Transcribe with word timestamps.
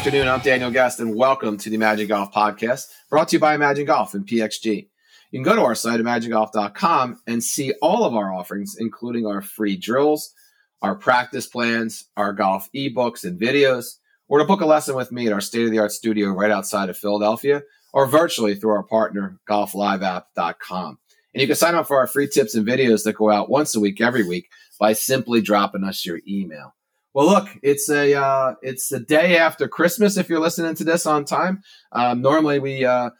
afternoon. 0.00 0.28
I'm 0.28 0.40
Daniel 0.40 0.70
Guest, 0.70 0.98
and 1.00 1.14
welcome 1.14 1.58
to 1.58 1.68
the 1.68 1.74
Imagine 1.74 2.06
Golf 2.06 2.32
Podcast, 2.32 2.86
brought 3.10 3.28
to 3.28 3.36
you 3.36 3.38
by 3.38 3.54
Imagine 3.54 3.84
Golf 3.84 4.14
and 4.14 4.26
PXG. 4.26 4.88
You 5.30 5.38
can 5.38 5.42
go 5.42 5.54
to 5.54 5.60
our 5.60 5.74
site, 5.74 6.00
imaginegolf.com, 6.00 7.20
and 7.26 7.44
see 7.44 7.74
all 7.82 8.04
of 8.04 8.14
our 8.14 8.32
offerings, 8.32 8.76
including 8.78 9.26
our 9.26 9.42
free 9.42 9.76
drills, 9.76 10.32
our 10.80 10.94
practice 10.94 11.46
plans, 11.46 12.06
our 12.16 12.32
golf 12.32 12.70
ebooks 12.74 13.24
and 13.24 13.38
videos, 13.38 13.98
or 14.28 14.38
to 14.38 14.46
book 14.46 14.62
a 14.62 14.66
lesson 14.66 14.96
with 14.96 15.12
me 15.12 15.26
at 15.26 15.34
our 15.34 15.40
state 15.42 15.66
of 15.66 15.70
the 15.70 15.80
art 15.80 15.92
studio 15.92 16.30
right 16.30 16.50
outside 16.50 16.88
of 16.88 16.96
Philadelphia, 16.96 17.62
or 17.92 18.06
virtually 18.06 18.54
through 18.54 18.70
our 18.70 18.84
partner, 18.84 19.38
golfliveapp.com. 19.50 20.98
And 21.34 21.42
you 21.42 21.46
can 21.46 21.56
sign 21.56 21.74
up 21.74 21.86
for 21.86 21.98
our 21.98 22.06
free 22.06 22.26
tips 22.26 22.54
and 22.54 22.66
videos 22.66 23.04
that 23.04 23.16
go 23.16 23.30
out 23.30 23.50
once 23.50 23.76
a 23.76 23.80
week, 23.80 24.00
every 24.00 24.26
week, 24.26 24.48
by 24.78 24.94
simply 24.94 25.42
dropping 25.42 25.84
us 25.84 26.06
your 26.06 26.20
email. 26.26 26.74
Well, 27.12 27.26
look, 27.26 27.48
it's 27.62 27.90
a 27.90 28.14
uh, 28.14 28.54
it's 28.62 28.88
the 28.88 29.00
day 29.00 29.36
after 29.36 29.66
Christmas. 29.66 30.16
If 30.16 30.28
you're 30.28 30.40
listening 30.40 30.76
to 30.76 30.84
this 30.84 31.06
on 31.06 31.24
time, 31.24 31.62
um, 31.90 32.22
normally 32.22 32.60
we 32.60 32.84
uh, 32.84 33.10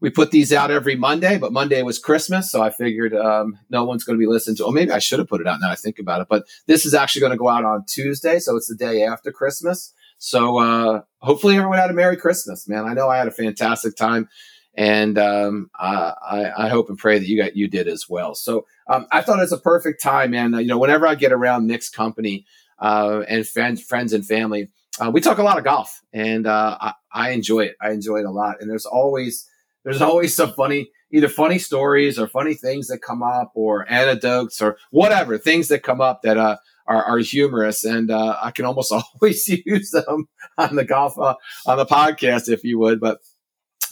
we 0.00 0.10
put 0.10 0.30
these 0.30 0.52
out 0.52 0.70
every 0.70 0.94
Monday, 0.94 1.38
but 1.38 1.52
Monday 1.52 1.82
was 1.82 1.98
Christmas, 1.98 2.52
so 2.52 2.62
I 2.62 2.70
figured 2.70 3.14
um, 3.14 3.58
no 3.68 3.84
one's 3.84 4.04
going 4.04 4.16
to 4.16 4.24
be 4.24 4.30
listening 4.30 4.56
to. 4.58 4.66
Or 4.66 4.72
maybe 4.72 4.92
I 4.92 5.00
should 5.00 5.18
have 5.18 5.28
put 5.28 5.40
it 5.40 5.48
out 5.48 5.60
now. 5.60 5.70
I 5.70 5.74
think 5.74 5.98
about 5.98 6.20
it, 6.20 6.28
but 6.30 6.44
this 6.66 6.86
is 6.86 6.94
actually 6.94 7.20
going 7.20 7.32
to 7.32 7.36
go 7.36 7.48
out 7.48 7.64
on 7.64 7.84
Tuesday, 7.86 8.38
so 8.38 8.56
it's 8.56 8.68
the 8.68 8.76
day 8.76 9.02
after 9.02 9.32
Christmas. 9.32 9.92
So 10.18 10.58
uh, 10.58 11.00
hopefully 11.18 11.56
everyone 11.56 11.78
had 11.78 11.90
a 11.90 11.94
Merry 11.94 12.16
Christmas, 12.16 12.68
man. 12.68 12.84
I 12.84 12.94
know 12.94 13.08
I 13.08 13.18
had 13.18 13.26
a 13.26 13.32
fantastic 13.32 13.96
time, 13.96 14.28
and 14.76 15.18
um, 15.18 15.68
I, 15.76 16.52
I, 16.56 16.68
hope 16.68 16.88
and 16.88 16.96
pray 16.96 17.18
that 17.18 17.26
you 17.26 17.42
got 17.42 17.56
you 17.56 17.66
did 17.66 17.88
as 17.88 18.08
well. 18.08 18.36
So 18.36 18.66
um, 18.86 19.06
I 19.10 19.20
thought 19.20 19.42
it's 19.42 19.50
a 19.50 19.58
perfect 19.58 20.00
time, 20.00 20.30
man. 20.30 20.52
You 20.52 20.66
know, 20.66 20.78
whenever 20.78 21.08
I 21.08 21.16
get 21.16 21.32
around 21.32 21.66
mixed 21.66 21.92
company 21.92 22.46
uh, 22.82 23.22
and 23.28 23.46
friends, 23.46 23.82
friends 23.82 24.12
and 24.12 24.26
family, 24.26 24.68
uh, 25.00 25.10
we 25.10 25.20
talk 25.20 25.38
a 25.38 25.42
lot 25.42 25.56
of 25.56 25.64
golf, 25.64 26.02
and 26.12 26.46
uh, 26.46 26.76
I, 26.80 26.92
I 27.12 27.30
enjoy 27.30 27.60
it. 27.60 27.76
I 27.80 27.92
enjoy 27.92 28.18
it 28.18 28.26
a 28.26 28.30
lot, 28.30 28.56
and 28.60 28.68
there's 28.68 28.86
always 28.86 29.48
there's 29.84 30.02
always 30.02 30.34
some 30.36 30.52
funny 30.52 30.90
either 31.10 31.28
funny 31.28 31.58
stories 31.58 32.18
or 32.18 32.26
funny 32.26 32.54
things 32.54 32.88
that 32.88 32.98
come 32.98 33.22
up 33.22 33.52
or 33.54 33.90
anecdotes 33.90 34.60
or 34.60 34.76
whatever 34.90 35.38
things 35.38 35.68
that 35.68 35.82
come 35.82 36.00
up 36.00 36.22
that 36.22 36.36
uh 36.36 36.56
are, 36.86 37.04
are 37.04 37.18
humorous, 37.18 37.84
and 37.84 38.10
uh, 38.10 38.36
I 38.42 38.50
can 38.50 38.64
almost 38.64 38.92
always 39.20 39.48
use 39.48 39.90
them 39.90 40.28
on 40.58 40.76
the 40.76 40.84
golf 40.84 41.18
uh, 41.18 41.36
on 41.66 41.78
the 41.78 41.86
podcast, 41.86 42.48
if 42.48 42.64
you 42.64 42.78
would. 42.78 43.00
But 43.00 43.18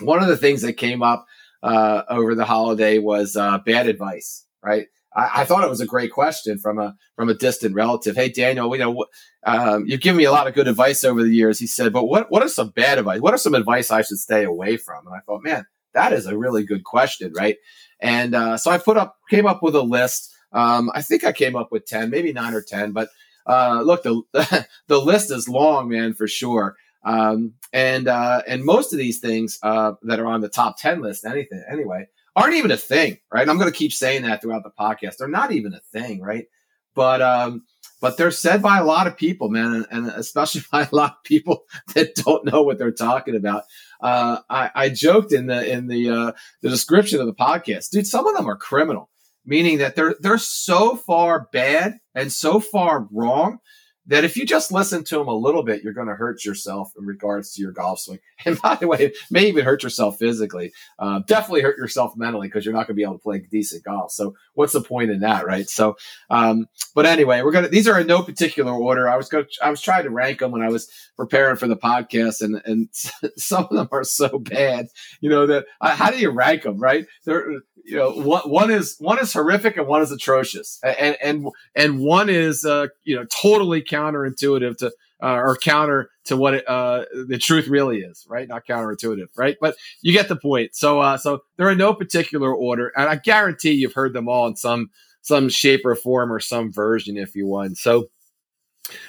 one 0.00 0.22
of 0.22 0.28
the 0.28 0.36
things 0.36 0.62
that 0.62 0.74
came 0.74 1.02
up 1.02 1.27
uh, 1.62 2.02
over 2.08 2.34
the 2.34 2.44
holiday 2.44 2.98
was 2.98 3.36
uh, 3.36 3.58
bad 3.58 3.86
advice, 3.86 4.46
right? 4.62 4.86
I, 5.14 5.42
I, 5.42 5.44
thought 5.44 5.64
it 5.64 5.70
was 5.70 5.80
a 5.80 5.86
great 5.86 6.12
question 6.12 6.58
from 6.58 6.78
a 6.78 6.97
from 7.16 7.28
a 7.28 7.34
distant 7.34 7.75
relative. 7.75 8.16
Hey, 8.16 8.28
Daniel, 8.28 8.75
you 8.75 8.80
know 8.80 9.06
um, 9.44 9.84
you've 9.86 10.00
given 10.00 10.19
me 10.19 10.25
a 10.25 10.33
lot 10.33 10.47
of 10.47 10.55
good 10.55 10.69
advice 10.69 11.05
over 11.05 11.22
the 11.22 11.34
years. 11.34 11.58
He 11.58 11.67
said, 11.67 11.92
but 11.92 12.05
what 12.05 12.30
what 12.30 12.42
are 12.42 12.48
some 12.48 12.70
bad 12.70 12.98
advice? 12.98 13.20
What 13.20 13.34
are 13.34 13.39
some 13.39 13.55
advice 13.55 13.91
I 13.91 14.02
should 14.02 14.19
stay 14.19 14.44
away 14.44 14.77
from? 14.77 15.06
And 15.06 15.17
I 15.17 15.20
thought, 15.20 15.42
man, 15.42 15.67
that 15.94 16.12
is 16.12 16.27
a 16.27 16.36
really 16.39 16.64
good 16.64 16.84
question, 16.84 17.33
right? 17.36 17.56
And 18.00 18.34
uh, 18.34 18.56
so 18.56 18.70
I 18.70 18.78
put 18.78 18.97
up 18.97 19.17
came 19.30 19.47
up 19.47 19.62
with 19.62 19.75
a 19.75 19.83
list 19.83 20.30
um, 20.52 20.91
I 20.94 21.02
think 21.02 21.24
I 21.24 21.33
came 21.33 21.56
up 21.56 21.70
with 21.70 21.86
10, 21.86 22.11
maybe 22.11 22.33
nine 22.33 22.55
or 22.55 22.62
10, 22.62 22.92
but 22.92 23.08
uh, 23.47 23.83
look, 23.84 24.02
the, 24.02 24.22
the 24.89 25.00
list 25.00 25.30
is 25.30 25.48
long, 25.48 25.89
man, 25.89 26.14
for 26.14 26.27
sure. 26.27 26.77
Um, 27.05 27.55
and, 27.73 28.08
uh, 28.08 28.42
and 28.46 28.64
most 28.64 28.92
of 28.92 28.98
these 28.98 29.20
things, 29.20 29.58
uh, 29.62 29.92
that 30.02 30.20
are 30.20 30.27
on 30.27 30.40
the 30.40 30.48
top 30.48 30.79
10 30.79 31.01
list, 31.01 31.24
anything, 31.24 31.62
anyway, 31.70 32.08
aren't 32.40 32.55
even 32.55 32.70
a 32.70 32.77
thing, 32.77 33.18
right? 33.33 33.48
I'm 33.48 33.58
going 33.58 33.70
to 33.70 33.77
keep 33.77 33.92
saying 33.92 34.23
that 34.23 34.42
throughout 34.42 34.64
the 34.64 34.70
podcast. 34.70 35.17
They're 35.18 35.28
not 35.28 35.52
even 35.52 35.74
a 35.74 35.80
thing, 35.92 36.20
right? 36.20 36.46
But, 36.95 37.23
um, 37.23 37.64
but 38.01 38.17
they're 38.17 38.30
said 38.30 38.62
by 38.62 38.78
a 38.78 38.84
lot 38.84 39.06
of 39.06 39.17
people, 39.17 39.48
man, 39.48 39.74
and, 39.74 39.86
and 39.90 40.06
especially 40.08 40.62
by 40.73 40.83
a 40.83 40.95
lot 40.95 41.12
of 41.12 41.24
people 41.24 41.64
that 41.95 42.14
don't 42.14 42.45
know 42.45 42.62
what 42.62 42.79
they're 42.79 42.92
talking 42.92 43.36
about. 43.36 43.64
Uh, 44.00 44.39
I, 44.48 44.70
I 44.74 44.89
joked 44.89 45.33
in 45.33 45.46
the 45.46 45.70
in 45.70 45.86
the 45.86 46.08
uh, 46.08 46.33
the 46.62 46.70
description 46.70 47.20
of 47.20 47.27
the 47.27 47.34
podcast, 47.34 47.90
dude. 47.90 48.06
Some 48.06 48.27
of 48.27 48.34
them 48.34 48.48
are 48.48 48.56
criminal 48.56 49.11
meaning 49.45 49.79
that 49.79 49.96
they're 49.96 50.14
they're 50.20 50.39
so 50.39 50.96
far 50.96 51.48
bad 51.52 51.98
and 52.14 52.33
so 52.33 52.61
far 52.61 53.08
wrong 53.11 53.58
that 54.06 54.24
if 54.24 54.36
you 54.36 54.46
just 54.46 54.72
listen 54.72 55.05
to 55.05 55.18
them 55.18 55.28
a 55.28 55.34
little 55.34 55.62
bit, 55.62 55.83
you're 55.83 55.92
going 55.92 56.08
to 56.08 56.14
hurt 56.14 56.44
yourself 56.44 56.92
in 56.98 57.05
regards 57.05 57.52
to 57.55 57.62
your 57.62 57.72
golf 57.72 58.00
swing. 58.00 58.18
And 58.46 58.58
by 58.62 58.74
the 58.77 58.86
way, 58.86 58.98
it 58.98 59.16
may 59.30 59.48
even 59.48 59.66
hurt 59.66 59.83
yourself 59.83 60.18
physically. 60.18 60.72
Uh, 60.98 61.20
definitely 61.27 61.61
hurt 61.61 61.77
yourself 61.77 62.16
mentally 62.16 62.48
because 62.48 62.64
you're 62.64 62.72
not 62.72 62.86
going 62.86 62.94
to 62.94 62.94
be 62.94 63.02
able 63.02 63.18
to 63.18 63.22
play 63.22 63.38
decent 63.50 63.84
golf. 63.84 64.12
So 64.12 64.34
what's 64.55 64.72
the 64.72 64.80
point 64.80 65.11
in 65.11 65.20
that, 65.20 65.44
right? 65.44 65.68
So, 65.68 65.96
um, 66.30 66.66
but 66.94 67.05
anyway, 67.06 67.42
we're 67.42 67.52
gonna. 67.52 67.68
These 67.68 67.86
are 67.86 68.00
in 68.00 68.06
no 68.06 68.22
particular 68.22 68.72
order. 68.72 69.08
I 69.08 69.16
was 69.16 69.28
going. 69.28 69.44
I 69.62 69.70
was 69.70 69.80
trying 69.80 70.05
to 70.05 70.11
rank 70.11 70.38
them 70.38 70.52
when 70.52 70.62
I 70.62 70.68
was 70.68 70.90
preparing 71.17 71.56
for 71.56 71.68
the 71.68 71.77
podcast, 71.77 72.40
and 72.40 72.61
and 72.64 72.88
some 73.36 73.64
of 73.64 73.77
them 73.77 73.88
are 73.92 74.05
so 74.05 74.38
bad, 74.38 74.86
you 75.20 75.30
know 75.30 75.46
that. 75.46 75.67
Uh, 75.80 75.94
how 75.94 76.11
do 76.11 76.18
you 76.18 76.30
rank 76.30 76.62
them, 76.62 76.78
right? 76.78 77.06
They're 77.24 77.61
you 77.90 77.96
know 77.96 78.11
one, 78.11 78.48
one 78.48 78.70
is 78.70 78.96
one 78.98 79.18
is 79.18 79.33
horrific 79.33 79.77
and 79.77 79.86
one 79.86 80.01
is 80.01 80.12
atrocious. 80.12 80.78
And 80.83 81.17
and 81.23 81.46
and 81.74 81.98
one 81.98 82.28
is 82.28 82.64
uh 82.64 82.86
you 83.02 83.17
know 83.17 83.24
totally 83.24 83.83
counterintuitive 83.83 84.77
to 84.78 84.92
uh, 85.23 85.34
or 85.34 85.56
counter 85.56 86.08
to 86.24 86.36
what 86.36 86.55
it, 86.55 86.68
uh 86.68 87.05
the 87.27 87.36
truth 87.36 87.67
really 87.67 87.98
is 87.98 88.24
right? 88.29 88.46
Not 88.46 88.67
counterintuitive 88.67 89.27
right? 89.36 89.56
But 89.61 89.77
you 90.02 90.12
get 90.12 90.29
the 90.29 90.36
point. 90.36 90.77
So 90.77 91.00
uh 91.00 91.18
so 91.18 91.40
they're 91.56 91.70
in 91.70 91.79
no 91.79 91.92
particular 91.92 92.55
order. 92.55 92.92
And 92.96 93.08
i 93.08 93.17
guarantee 93.17 93.73
you've 93.73 93.95
heard 93.95 94.12
them 94.12 94.29
all 94.29 94.46
in 94.46 94.56
some 94.56 94.90
some 95.23 95.48
shape 95.48 95.84
or 95.84 95.96
form 95.96 96.33
or 96.33 96.40
some 96.40 96.73
version 96.73 97.17
if 97.17 97.34
you 97.34 97.46
want. 97.46 97.77
So 97.77 98.08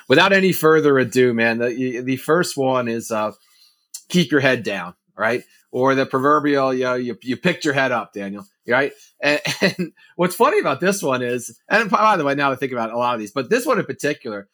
without 0.08 0.34
any 0.34 0.54
further 0.54 0.98
ado 0.98 1.34
man 1.34 1.60
the 1.60 2.02
the 2.02 2.18
first 2.18 2.58
one 2.58 2.88
is 2.88 3.12
uh 3.12 3.32
keep 4.10 4.32
your 4.32 4.42
head 4.42 4.64
down 4.64 4.96
right? 5.16 5.44
Or 5.72 5.94
the 5.94 6.06
proverbial 6.06 6.74
you 6.74 6.84
know 6.84 6.96
you, 6.96 7.18
you 7.22 7.38
picked 7.38 7.64
your 7.64 7.76
head 7.76 7.92
up 7.92 8.12
daniel 8.14 8.46
right? 8.68 8.92
And, 9.22 9.42
and, 9.62 9.94
what's 10.16 10.36
funny 10.36 10.60
about 10.60 10.80
this 10.80 11.02
one 11.02 11.22
is, 11.22 11.58
and 11.70 11.90
by 11.90 12.18
the 12.18 12.24
way, 12.24 12.36
now 12.36 12.52
I 12.52 12.56
think 12.56 12.72
about 12.72 12.92
a 12.92 12.98
lot 12.98 13.14
of 13.14 13.20
these, 13.20 13.32
but 13.32 13.50
this 13.50 13.66
one 13.66 13.80
in 13.80 13.86
particular, 13.86 14.48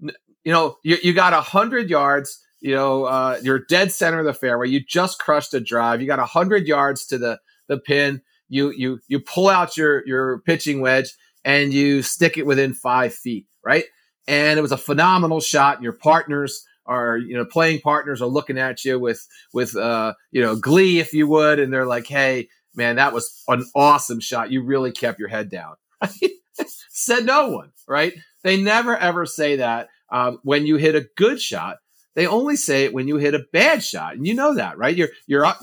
you 0.00 0.52
know, 0.52 0.76
you, 0.82 0.96
you 1.02 1.12
got 1.12 1.32
a 1.32 1.40
hundred 1.40 1.90
yards, 1.90 2.42
you 2.60 2.74
know, 2.74 3.04
uh, 3.04 3.38
you're 3.42 3.64
dead 3.68 3.92
center 3.92 4.20
of 4.20 4.26
the 4.26 4.34
fairway. 4.34 4.68
You 4.68 4.80
just 4.80 5.18
crushed 5.18 5.54
a 5.54 5.60
drive. 5.60 6.00
You 6.00 6.06
got 6.06 6.18
a 6.18 6.26
hundred 6.26 6.66
yards 6.66 7.06
to 7.06 7.18
the 7.18 7.38
the 7.68 7.78
pin. 7.78 8.22
You 8.48 8.70
you 8.70 9.00
you 9.08 9.20
pull 9.20 9.48
out 9.48 9.76
your 9.76 10.06
your 10.06 10.40
pitching 10.40 10.80
wedge 10.80 11.14
and 11.44 11.72
you 11.72 12.02
stick 12.02 12.36
it 12.36 12.46
within 12.46 12.74
five 12.74 13.14
feet, 13.14 13.46
right? 13.64 13.84
And 14.26 14.58
it 14.58 14.62
was 14.62 14.72
a 14.72 14.78
phenomenal 14.78 15.40
shot. 15.40 15.82
Your 15.82 15.92
partners 15.92 16.64
are 16.86 17.16
you 17.16 17.36
know 17.36 17.44
playing 17.44 17.80
partners 17.80 18.20
are 18.20 18.26
looking 18.26 18.58
at 18.58 18.84
you 18.84 18.98
with 18.98 19.26
with 19.52 19.76
uh 19.76 20.12
you 20.32 20.42
know 20.42 20.56
glee 20.56 20.98
if 20.98 21.12
you 21.12 21.26
would 21.26 21.60
and 21.60 21.72
they're 21.72 21.86
like 21.86 22.06
hey 22.06 22.48
man, 22.74 22.96
that 22.96 23.12
was 23.12 23.42
an 23.48 23.64
awesome 23.74 24.20
shot. 24.20 24.50
You 24.50 24.62
really 24.62 24.92
kept 24.92 25.18
your 25.18 25.28
head 25.28 25.50
down. 25.50 25.76
Said 26.90 27.24
no 27.24 27.48
one, 27.48 27.72
right? 27.88 28.14
They 28.42 28.60
never 28.60 28.96
ever 28.96 29.26
say 29.26 29.56
that 29.56 29.88
um, 30.10 30.38
when 30.42 30.66
you 30.66 30.76
hit 30.76 30.94
a 30.94 31.08
good 31.16 31.40
shot. 31.40 31.78
They 32.16 32.26
only 32.26 32.56
say 32.56 32.84
it 32.84 32.92
when 32.92 33.06
you 33.06 33.16
hit 33.16 33.34
a 33.34 33.46
bad 33.52 33.84
shot, 33.84 34.14
and 34.14 34.26
you 34.26 34.34
know 34.34 34.54
that, 34.56 34.76
right? 34.76 34.94
You're 34.94 35.10
you're 35.26 35.46
up 35.46 35.60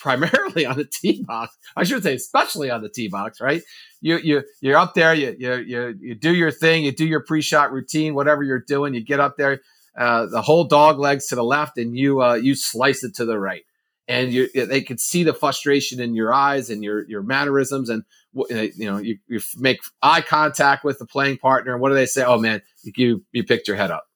primarily 0.00 0.66
on 0.66 0.76
the 0.76 0.84
tee 0.84 1.22
box. 1.22 1.56
I 1.76 1.84
should 1.84 2.02
say, 2.02 2.14
especially 2.14 2.70
on 2.70 2.82
the 2.82 2.88
tee 2.88 3.08
box, 3.08 3.40
right? 3.40 3.62
You 4.00 4.18
you 4.18 4.42
you're 4.60 4.78
up 4.78 4.94
there. 4.94 5.14
You 5.14 5.36
you 5.38 5.54
you, 5.56 5.98
you 6.00 6.14
do 6.14 6.34
your 6.34 6.50
thing. 6.50 6.84
You 6.84 6.92
do 6.92 7.06
your 7.06 7.20
pre-shot 7.20 7.72
routine, 7.72 8.14
whatever 8.14 8.42
you're 8.42 8.64
doing. 8.66 8.94
You 8.94 9.04
get 9.04 9.20
up 9.20 9.36
there, 9.36 9.60
uh, 9.96 10.26
the 10.26 10.42
whole 10.42 10.64
dog 10.64 10.98
legs 10.98 11.26
to 11.28 11.34
the 11.34 11.44
left, 11.44 11.78
and 11.78 11.96
you 11.96 12.22
uh, 12.22 12.34
you 12.34 12.54
slice 12.54 13.04
it 13.04 13.14
to 13.16 13.24
the 13.24 13.38
right 13.38 13.64
and 14.08 14.32
you, 14.32 14.48
they 14.52 14.82
could 14.82 15.00
see 15.00 15.22
the 15.22 15.34
frustration 15.34 16.00
in 16.00 16.14
your 16.14 16.32
eyes 16.32 16.70
and 16.70 16.82
your 16.82 17.08
your 17.08 17.22
mannerisms 17.22 17.88
and 17.88 18.02
you 18.34 18.90
know 18.90 18.98
you, 18.98 19.18
you 19.28 19.40
make 19.56 19.80
eye 20.02 20.20
contact 20.20 20.84
with 20.84 20.98
the 20.98 21.06
playing 21.06 21.38
partner. 21.38 21.72
And 21.72 21.80
what 21.80 21.90
do 21.90 21.94
they 21.94 22.06
say? 22.06 22.24
Oh 22.24 22.38
man 22.38 22.62
you 22.82 23.24
you 23.32 23.44
picked 23.44 23.68
your 23.68 23.76
head 23.76 23.90
up. 23.90 24.04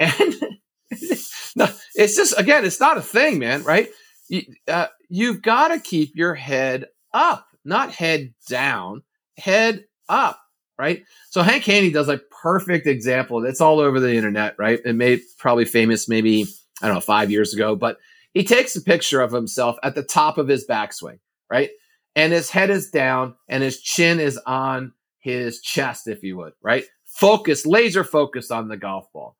And 0.00 0.34
no 1.56 1.68
it's 1.94 2.16
just 2.16 2.38
again 2.38 2.64
it's 2.64 2.80
not 2.80 2.98
a 2.98 3.02
thing 3.02 3.38
man 3.38 3.62
right? 3.64 3.88
You, 4.28 4.42
uh, 4.68 4.86
you've 5.08 5.42
got 5.42 5.68
to 5.68 5.78
keep 5.78 6.12
your 6.14 6.34
head 6.34 6.86
up 7.12 7.46
not 7.64 7.92
head 7.92 8.34
down 8.48 9.02
head 9.36 9.84
up 10.08 10.40
right? 10.78 11.04
So 11.30 11.42
hank 11.42 11.64
haney 11.64 11.90
does 11.90 12.08
a 12.08 12.20
perfect 12.42 12.88
example. 12.88 13.44
It's 13.46 13.60
all 13.60 13.78
over 13.78 14.00
the 14.00 14.14
internet 14.14 14.56
right? 14.58 14.80
It 14.84 14.94
made 14.94 15.20
probably 15.38 15.64
famous 15.64 16.08
maybe 16.08 16.46
i 16.82 16.86
don't 16.86 16.96
know 16.96 17.00
five 17.00 17.30
years 17.30 17.54
ago 17.54 17.76
but 17.76 17.98
he 18.34 18.44
takes 18.44 18.76
a 18.76 18.82
picture 18.82 19.20
of 19.20 19.32
himself 19.32 19.76
at 19.82 19.94
the 19.94 20.02
top 20.02 20.36
of 20.36 20.48
his 20.48 20.66
backswing, 20.66 21.20
right? 21.50 21.70
And 22.16 22.32
his 22.32 22.50
head 22.50 22.68
is 22.68 22.90
down 22.90 23.36
and 23.48 23.62
his 23.62 23.80
chin 23.80 24.20
is 24.20 24.38
on 24.38 24.92
his 25.20 25.60
chest, 25.60 26.06
if 26.08 26.22
you 26.22 26.36
would, 26.36 26.52
right? 26.60 26.84
Focus, 27.06 27.64
laser 27.64 28.04
focused 28.04 28.50
on 28.50 28.68
the 28.68 28.76
golf 28.76 29.06
ball. 29.12 29.36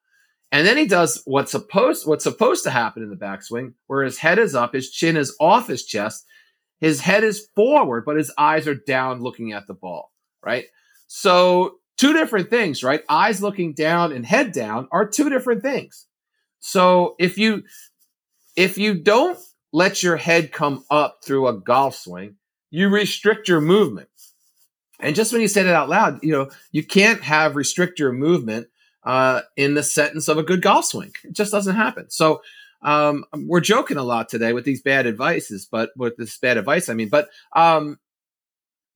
And 0.52 0.66
then 0.66 0.76
he 0.76 0.86
does 0.86 1.20
what's 1.24 1.50
supposed 1.50 2.06
what's 2.06 2.22
supposed 2.22 2.62
to 2.62 2.70
happen 2.70 3.02
in 3.02 3.10
the 3.10 3.16
backswing, 3.16 3.74
where 3.88 4.04
his 4.04 4.18
head 4.18 4.38
is 4.38 4.54
up, 4.54 4.72
his 4.72 4.90
chin 4.90 5.16
is 5.16 5.36
off 5.40 5.66
his 5.66 5.84
chest, 5.84 6.24
his 6.80 7.00
head 7.00 7.24
is 7.24 7.48
forward, 7.56 8.04
but 8.06 8.16
his 8.16 8.32
eyes 8.38 8.68
are 8.68 8.76
down 8.76 9.20
looking 9.20 9.52
at 9.52 9.66
the 9.66 9.74
ball, 9.74 10.12
right? 10.44 10.66
So 11.08 11.78
two 11.96 12.12
different 12.12 12.50
things, 12.50 12.84
right? 12.84 13.02
Eyes 13.08 13.42
looking 13.42 13.74
down 13.74 14.12
and 14.12 14.24
head 14.24 14.52
down 14.52 14.86
are 14.92 15.08
two 15.08 15.28
different 15.28 15.62
things. 15.62 16.06
So 16.60 17.16
if 17.18 17.36
you 17.36 17.64
if 18.56 18.78
you 18.78 18.94
don't 18.94 19.38
let 19.72 20.02
your 20.02 20.16
head 20.16 20.52
come 20.52 20.84
up 20.90 21.18
through 21.24 21.48
a 21.48 21.58
golf 21.58 21.96
swing, 21.96 22.36
you 22.70 22.88
restrict 22.88 23.48
your 23.48 23.60
movement. 23.60 24.08
And 25.00 25.16
just 25.16 25.32
when 25.32 25.42
you 25.42 25.48
said 25.48 25.66
it 25.66 25.74
out 25.74 25.88
loud, 25.88 26.22
you 26.22 26.32
know, 26.32 26.50
you 26.70 26.84
can't 26.84 27.20
have 27.22 27.56
restrict 27.56 27.98
your 27.98 28.12
movement 28.12 28.68
uh, 29.02 29.42
in 29.56 29.74
the 29.74 29.82
sentence 29.82 30.28
of 30.28 30.38
a 30.38 30.42
good 30.42 30.62
golf 30.62 30.86
swing. 30.86 31.12
It 31.24 31.32
just 31.32 31.52
doesn't 31.52 31.76
happen. 31.76 32.10
So 32.10 32.42
um, 32.82 33.24
we're 33.34 33.60
joking 33.60 33.96
a 33.96 34.02
lot 34.02 34.28
today 34.28 34.52
with 34.52 34.64
these 34.64 34.82
bad 34.82 35.06
advices, 35.06 35.66
but 35.70 35.90
with 35.96 36.16
this 36.16 36.36
bad 36.38 36.56
advice, 36.56 36.88
I 36.88 36.94
mean, 36.94 37.08
but 37.08 37.28
um, 37.54 37.98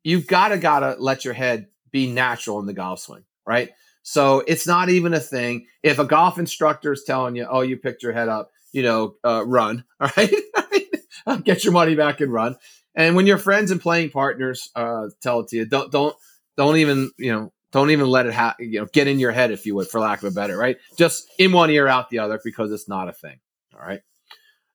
you've 0.04 0.26
got 0.26 0.48
to 0.48 0.58
gotta 0.58 0.96
let 0.98 1.24
your 1.24 1.34
head 1.34 1.68
be 1.90 2.10
natural 2.10 2.60
in 2.60 2.66
the 2.66 2.74
golf 2.74 3.00
swing, 3.00 3.24
right? 3.46 3.70
So 4.02 4.42
it's 4.46 4.66
not 4.66 4.88
even 4.88 5.14
a 5.14 5.20
thing. 5.20 5.66
If 5.82 5.98
a 5.98 6.04
golf 6.04 6.38
instructor 6.38 6.92
is 6.92 7.04
telling 7.04 7.36
you, 7.36 7.46
"Oh, 7.48 7.60
you 7.62 7.76
picked 7.76 8.02
your 8.02 8.12
head 8.12 8.28
up," 8.28 8.50
you 8.72 8.82
know, 8.82 9.14
uh, 9.24 9.44
run, 9.46 9.84
all 10.00 10.10
right, 10.16 10.32
get 11.44 11.64
your 11.64 11.72
money 11.72 11.94
back 11.94 12.20
and 12.20 12.32
run. 12.32 12.56
And 12.94 13.14
when 13.14 13.26
your 13.26 13.38
friends 13.38 13.70
and 13.70 13.80
playing 13.80 14.10
partners 14.10 14.70
uh, 14.74 15.08
tell 15.20 15.40
it 15.40 15.48
to 15.48 15.56
you, 15.56 15.66
don't 15.66 15.90
don't 15.92 16.16
don't 16.56 16.76
even 16.78 17.10
you 17.16 17.32
know 17.32 17.52
don't 17.72 17.90
even 17.90 18.08
let 18.08 18.26
it 18.26 18.34
ha- 18.34 18.56
you 18.58 18.80
know 18.80 18.86
get 18.92 19.06
in 19.08 19.18
your 19.18 19.32
head 19.32 19.50
if 19.50 19.66
you 19.66 19.74
would, 19.74 19.88
for 19.88 20.00
lack 20.00 20.22
of 20.22 20.32
a 20.32 20.34
better, 20.34 20.56
right? 20.56 20.78
Just 20.96 21.28
in 21.38 21.52
one 21.52 21.70
ear 21.70 21.86
out 21.86 22.10
the 22.10 22.18
other 22.20 22.40
because 22.42 22.72
it's 22.72 22.88
not 22.88 23.08
a 23.08 23.12
thing. 23.12 23.38
All 23.74 23.86
right. 23.86 24.00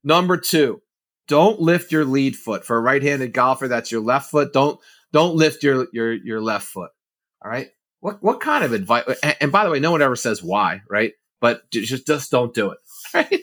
Number 0.04 0.38
two, 0.38 0.82
don't 1.28 1.60
lift 1.60 1.92
your 1.92 2.06
lead 2.06 2.36
foot 2.36 2.66
for 2.66 2.78
a 2.78 2.82
right-handed 2.82 3.34
golfer. 3.34 3.68
That's 3.68 3.92
your 3.92 4.02
left 4.02 4.30
foot. 4.32 4.54
Don't 4.54 4.80
don't 5.12 5.36
lift 5.36 5.64
your 5.64 5.88
your 5.94 6.14
your 6.14 6.42
left 6.42 6.68
foot. 6.68 6.92
All 7.44 7.52
right. 7.52 7.70
What 8.00 8.22
what 8.22 8.42
kind 8.42 8.64
of 8.64 8.74
advice? 8.74 9.06
And, 9.24 9.36
and 9.42 9.52
by 9.52 9.64
the 9.64 9.70
way, 9.70 9.80
no 9.80 9.92
one 9.92 10.02
ever 10.02 10.16
says 10.16 10.44
why, 10.44 10.82
right? 10.90 11.14
But 11.40 11.70
just 11.72 12.06
just 12.06 12.32
don't 12.32 12.54
do 12.54 12.72
it. 12.72 12.78
Right. 13.14 13.43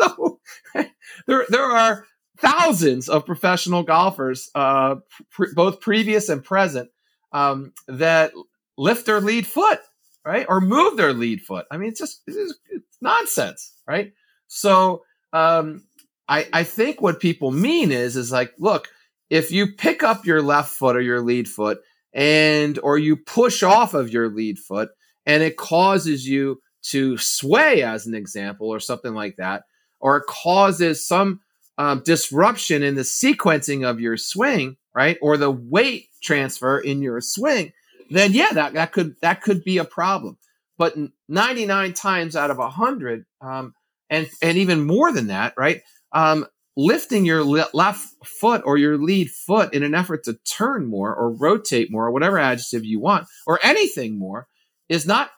So 0.00 0.40
there 1.26 1.46
there 1.48 1.64
are 1.64 2.06
thousands 2.38 3.08
of 3.08 3.26
professional 3.26 3.82
golfers, 3.82 4.50
uh, 4.54 4.96
pr- 5.30 5.54
both 5.54 5.80
previous 5.80 6.28
and 6.28 6.42
present, 6.42 6.88
um, 7.32 7.72
that 7.86 8.32
lift 8.78 9.06
their 9.06 9.20
lead 9.20 9.46
foot, 9.46 9.80
right, 10.24 10.46
or 10.48 10.60
move 10.60 10.96
their 10.96 11.12
lead 11.12 11.42
foot. 11.42 11.66
I 11.70 11.76
mean, 11.76 11.90
it's 11.90 12.00
just 12.00 12.22
it's, 12.26 12.54
it's 12.70 12.96
nonsense, 13.00 13.74
right? 13.86 14.12
So 14.48 15.02
um, 15.32 15.84
I 16.28 16.46
I 16.52 16.64
think 16.64 17.00
what 17.00 17.20
people 17.20 17.50
mean 17.50 17.92
is 17.92 18.16
is 18.16 18.32
like, 18.32 18.52
look, 18.58 18.88
if 19.28 19.52
you 19.52 19.72
pick 19.72 20.02
up 20.02 20.26
your 20.26 20.42
left 20.42 20.70
foot 20.70 20.96
or 20.96 21.00
your 21.00 21.20
lead 21.20 21.48
foot 21.48 21.80
and 22.12 22.78
or 22.82 22.98
you 22.98 23.16
push 23.16 23.62
off 23.62 23.94
of 23.94 24.12
your 24.12 24.28
lead 24.28 24.58
foot 24.58 24.90
and 25.26 25.42
it 25.42 25.56
causes 25.56 26.26
you 26.26 26.60
to 26.82 27.18
sway 27.18 27.82
as 27.82 28.06
an 28.06 28.14
example 28.14 28.68
or 28.68 28.80
something 28.80 29.14
like 29.14 29.36
that 29.36 29.64
or 30.00 30.18
it 30.18 30.26
causes 30.26 31.06
some 31.06 31.40
um, 31.78 32.02
disruption 32.04 32.82
in 32.82 32.94
the 32.94 33.02
sequencing 33.02 33.88
of 33.88 34.00
your 34.00 34.16
swing 34.16 34.76
right? 34.94 35.18
Or 35.22 35.36
the 35.36 35.50
weight 35.50 36.08
transfer 36.22 36.78
in 36.78 37.02
your 37.02 37.20
swing 37.20 37.72
then 38.10 38.32
yeah 38.32 38.48
that, 38.52 38.74
that 38.74 38.92
could 38.92 39.16
that 39.22 39.42
could 39.42 39.64
be 39.64 39.78
a 39.78 39.84
problem. 39.84 40.36
But 40.76 40.96
99 41.28 41.92
times 41.92 42.36
out 42.36 42.50
of 42.50 42.58
100 42.58 43.24
um, 43.40 43.74
and 44.08 44.28
and 44.42 44.58
even 44.58 44.86
more 44.86 45.12
than 45.12 45.28
that 45.28 45.54
right? 45.56 45.82
Um, 46.12 46.46
lifting 46.76 47.24
your 47.24 47.44
left 47.44 48.08
foot 48.24 48.62
or 48.64 48.78
your 48.78 48.96
lead 48.96 49.30
foot 49.30 49.74
in 49.74 49.82
an 49.82 49.94
effort 49.94 50.24
to 50.24 50.38
turn 50.44 50.86
more 50.86 51.14
or 51.14 51.30
rotate 51.30 51.90
more 51.90 52.06
or 52.06 52.10
whatever 52.10 52.38
adjective 52.38 52.84
you 52.84 53.00
want 53.00 53.26
or 53.46 53.58
anything 53.62 54.18
more 54.18 54.46
is 54.88 55.06
not 55.06 55.30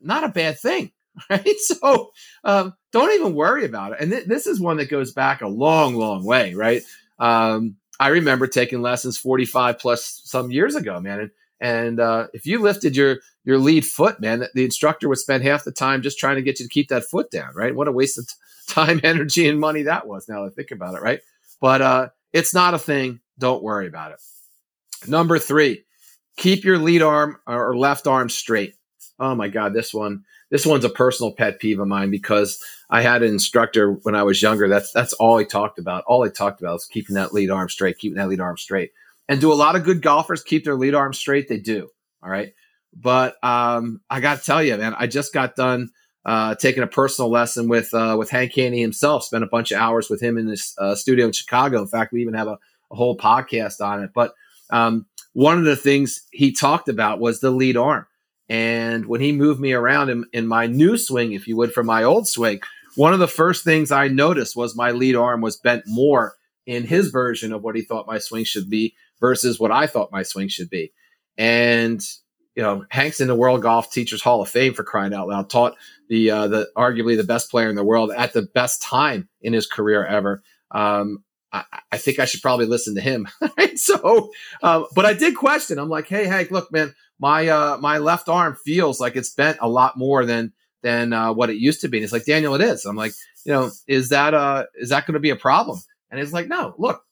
not 0.00 0.24
a 0.24 0.28
bad 0.28 0.58
thing 0.58 0.92
right 1.30 1.58
so 1.58 2.10
um, 2.44 2.74
don't 2.90 3.12
even 3.12 3.34
worry 3.34 3.64
about 3.64 3.92
it 3.92 3.98
and 4.00 4.10
th- 4.10 4.26
this 4.26 4.46
is 4.46 4.60
one 4.60 4.78
that 4.78 4.88
goes 4.88 5.12
back 5.12 5.42
a 5.42 5.48
long 5.48 5.94
long 5.94 6.24
way 6.24 6.54
right 6.54 6.82
um, 7.18 7.76
i 8.00 8.08
remember 8.08 8.46
taking 8.46 8.82
lessons 8.82 9.18
45 9.18 9.78
plus 9.78 10.22
some 10.24 10.50
years 10.50 10.74
ago 10.74 11.00
man 11.00 11.20
and, 11.20 11.30
and 11.60 12.00
uh, 12.00 12.28
if 12.32 12.46
you 12.46 12.60
lifted 12.60 12.96
your 12.96 13.18
your 13.44 13.58
lead 13.58 13.84
foot 13.84 14.20
man 14.20 14.46
the 14.54 14.64
instructor 14.64 15.08
would 15.08 15.18
spend 15.18 15.42
half 15.42 15.64
the 15.64 15.72
time 15.72 16.02
just 16.02 16.18
trying 16.18 16.36
to 16.36 16.42
get 16.42 16.58
you 16.60 16.66
to 16.66 16.72
keep 16.72 16.88
that 16.88 17.04
foot 17.04 17.30
down 17.30 17.52
right 17.54 17.74
what 17.74 17.88
a 17.88 17.92
waste 17.92 18.18
of 18.18 18.26
time 18.26 18.36
time, 18.68 19.00
energy, 19.02 19.48
and 19.48 19.58
money 19.58 19.82
that 19.82 20.06
was. 20.06 20.28
Now 20.28 20.42
that 20.42 20.52
I 20.52 20.54
think 20.54 20.70
about 20.70 20.94
it, 20.94 21.02
right? 21.02 21.20
But 21.60 21.82
uh, 21.82 22.08
it's 22.32 22.54
not 22.54 22.74
a 22.74 22.78
thing. 22.78 23.20
Don't 23.38 23.62
worry 23.62 23.86
about 23.86 24.12
it. 24.12 24.20
Number 25.08 25.38
three, 25.38 25.84
keep 26.36 26.64
your 26.64 26.78
lead 26.78 27.02
arm 27.02 27.38
or 27.46 27.76
left 27.76 28.06
arm 28.06 28.28
straight. 28.28 28.74
Oh 29.18 29.34
my 29.34 29.48
God, 29.48 29.74
this 29.74 29.92
one, 29.92 30.24
this 30.52 30.66
one's 30.66 30.84
a 30.84 30.90
personal 30.90 31.32
pet 31.32 31.58
peeve 31.58 31.80
of 31.80 31.88
mine 31.88 32.10
because 32.10 32.62
I 32.90 33.00
had 33.00 33.22
an 33.22 33.30
instructor 33.30 33.92
when 34.02 34.14
I 34.14 34.22
was 34.22 34.42
younger. 34.42 34.68
That's 34.68 34.92
that's 34.92 35.14
all 35.14 35.38
he 35.38 35.46
talked 35.46 35.78
about. 35.78 36.04
All 36.06 36.22
he 36.22 36.30
talked 36.30 36.60
about 36.60 36.74
was 36.74 36.84
keeping 36.84 37.14
that 37.14 37.32
lead 37.32 37.50
arm 37.50 37.70
straight, 37.70 37.98
keeping 37.98 38.18
that 38.18 38.28
lead 38.28 38.38
arm 38.38 38.58
straight. 38.58 38.92
And 39.28 39.40
do 39.40 39.50
a 39.50 39.54
lot 39.54 39.76
of 39.76 39.84
good 39.84 40.02
golfers 40.02 40.42
keep 40.42 40.64
their 40.64 40.74
lead 40.74 40.94
arm 40.94 41.14
straight? 41.14 41.48
They 41.48 41.58
do. 41.58 41.88
All 42.22 42.28
right. 42.28 42.52
But 42.94 43.42
um, 43.42 44.02
I 44.10 44.20
got 44.20 44.40
to 44.40 44.44
tell 44.44 44.62
you, 44.62 44.76
man, 44.76 44.94
I 44.98 45.06
just 45.06 45.32
got 45.32 45.56
done 45.56 45.88
uh, 46.26 46.54
taking 46.56 46.82
a 46.82 46.86
personal 46.86 47.30
lesson 47.30 47.66
with 47.66 47.94
uh, 47.94 48.16
with 48.18 48.28
Hank 48.28 48.52
Haney 48.52 48.82
himself. 48.82 49.24
Spent 49.24 49.42
a 49.42 49.48
bunch 49.48 49.72
of 49.72 49.80
hours 49.80 50.10
with 50.10 50.22
him 50.22 50.36
in 50.36 50.46
this 50.46 50.74
uh, 50.76 50.94
studio 50.94 51.24
in 51.24 51.32
Chicago. 51.32 51.80
In 51.80 51.88
fact, 51.88 52.12
we 52.12 52.20
even 52.20 52.34
have 52.34 52.48
a, 52.48 52.58
a 52.90 52.94
whole 52.94 53.16
podcast 53.16 53.80
on 53.80 54.02
it. 54.04 54.10
But 54.14 54.34
um, 54.68 55.06
one 55.32 55.56
of 55.56 55.64
the 55.64 55.76
things 55.76 56.28
he 56.30 56.52
talked 56.52 56.90
about 56.90 57.20
was 57.20 57.40
the 57.40 57.50
lead 57.50 57.78
arm. 57.78 58.06
And 58.52 59.06
when 59.06 59.22
he 59.22 59.32
moved 59.32 59.60
me 59.60 59.72
around 59.72 60.10
in, 60.10 60.26
in 60.34 60.46
my 60.46 60.66
new 60.66 60.98
swing, 60.98 61.32
if 61.32 61.48
you 61.48 61.56
would, 61.56 61.72
from 61.72 61.86
my 61.86 62.02
old 62.02 62.28
swing, 62.28 62.60
one 62.96 63.14
of 63.14 63.18
the 63.18 63.26
first 63.26 63.64
things 63.64 63.90
I 63.90 64.08
noticed 64.08 64.54
was 64.54 64.76
my 64.76 64.90
lead 64.90 65.16
arm 65.16 65.40
was 65.40 65.56
bent 65.56 65.84
more 65.86 66.34
in 66.66 66.84
his 66.84 67.08
version 67.08 67.54
of 67.54 67.62
what 67.62 67.76
he 67.76 67.80
thought 67.80 68.06
my 68.06 68.18
swing 68.18 68.44
should 68.44 68.68
be 68.68 68.94
versus 69.18 69.58
what 69.58 69.70
I 69.70 69.86
thought 69.86 70.12
my 70.12 70.22
swing 70.22 70.48
should 70.48 70.68
be. 70.68 70.92
And 71.38 72.02
you 72.54 72.62
know, 72.62 72.84
Hank's 72.90 73.22
in 73.22 73.28
the 73.28 73.34
World 73.34 73.62
Golf 73.62 73.90
Teachers 73.90 74.20
Hall 74.20 74.42
of 74.42 74.50
Fame 74.50 74.74
for 74.74 74.84
crying 74.84 75.14
out 75.14 75.28
loud. 75.28 75.48
Taught 75.48 75.74
the 76.10 76.30
uh, 76.30 76.46
the 76.48 76.68
arguably 76.76 77.16
the 77.16 77.24
best 77.24 77.50
player 77.50 77.70
in 77.70 77.74
the 77.74 77.82
world 77.82 78.12
at 78.14 78.34
the 78.34 78.42
best 78.42 78.82
time 78.82 79.30
in 79.40 79.54
his 79.54 79.66
career 79.66 80.04
ever. 80.04 80.42
Um, 80.70 81.24
I, 81.52 81.64
I, 81.90 81.96
think 81.96 82.18
I 82.18 82.26
should 82.26 82.42
probably 82.42 82.66
listen 82.66 82.94
to 82.96 83.00
him. 83.00 83.28
so, 83.76 84.30
uh, 84.62 84.84
but 84.94 85.06
I 85.06 85.14
did 85.14 85.36
question. 85.36 85.78
I'm 85.78 85.88
like, 85.88 86.08
hey, 86.08 86.24
Hank, 86.24 86.50
look, 86.50 86.72
man, 86.72 86.94
my 87.22 87.46
uh, 87.46 87.78
my 87.80 87.98
left 87.98 88.28
arm 88.28 88.56
feels 88.64 88.98
like 88.98 89.14
it's 89.14 89.32
bent 89.32 89.58
a 89.60 89.68
lot 89.68 89.96
more 89.96 90.26
than 90.26 90.52
than 90.82 91.12
uh, 91.12 91.32
what 91.32 91.50
it 91.50 91.56
used 91.56 91.82
to 91.82 91.88
be. 91.88 91.98
And 91.98 92.02
he's 92.02 92.12
like, 92.12 92.24
Daniel, 92.24 92.56
it 92.56 92.60
is. 92.60 92.84
I'm 92.84 92.96
like, 92.96 93.12
you 93.46 93.52
know, 93.52 93.70
is 93.86 94.08
that 94.08 94.34
uh 94.34 94.64
is 94.74 94.88
that 94.88 95.06
going 95.06 95.14
to 95.14 95.20
be 95.20 95.30
a 95.30 95.36
problem? 95.36 95.78
And 96.10 96.18
he's 96.18 96.32
like, 96.32 96.48
no, 96.48 96.74
look, 96.78 97.04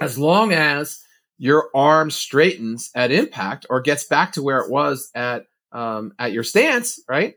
as 0.00 0.18
long 0.18 0.52
as 0.52 1.00
your 1.38 1.70
arm 1.74 2.10
straightens 2.10 2.90
at 2.94 3.12
impact 3.12 3.66
or 3.70 3.80
gets 3.80 4.02
back 4.04 4.32
to 4.32 4.42
where 4.42 4.58
it 4.58 4.68
was 4.70 5.10
at 5.14 5.44
um, 5.70 6.12
at 6.18 6.32
your 6.32 6.42
stance, 6.42 7.00
right? 7.08 7.34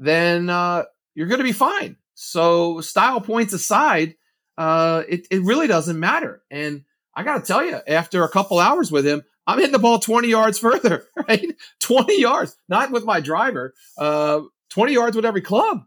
Then 0.00 0.50
uh, 0.50 0.82
you're 1.14 1.28
going 1.28 1.38
to 1.38 1.44
be 1.44 1.52
fine. 1.52 1.96
So 2.14 2.80
style 2.80 3.20
points 3.20 3.52
aside, 3.52 4.16
uh, 4.58 5.04
it, 5.08 5.28
it 5.30 5.42
really 5.42 5.68
doesn't 5.68 5.98
matter. 5.98 6.42
And 6.50 6.84
I 7.14 7.22
got 7.22 7.38
to 7.38 7.46
tell 7.46 7.64
you, 7.64 7.78
after 7.86 8.24
a 8.24 8.28
couple 8.28 8.58
hours 8.58 8.90
with 8.90 9.06
him, 9.06 9.22
I'm 9.46 9.58
hitting 9.58 9.72
the 9.72 9.78
ball 9.78 9.98
20 9.98 10.28
yards 10.28 10.58
further, 10.58 11.04
right? 11.28 11.54
20 11.80 12.20
yards, 12.20 12.56
not 12.68 12.90
with 12.90 13.04
my 13.04 13.20
driver, 13.20 13.74
uh, 13.98 14.42
20 14.70 14.92
yards 14.92 15.16
with 15.16 15.24
every 15.24 15.42
club. 15.42 15.84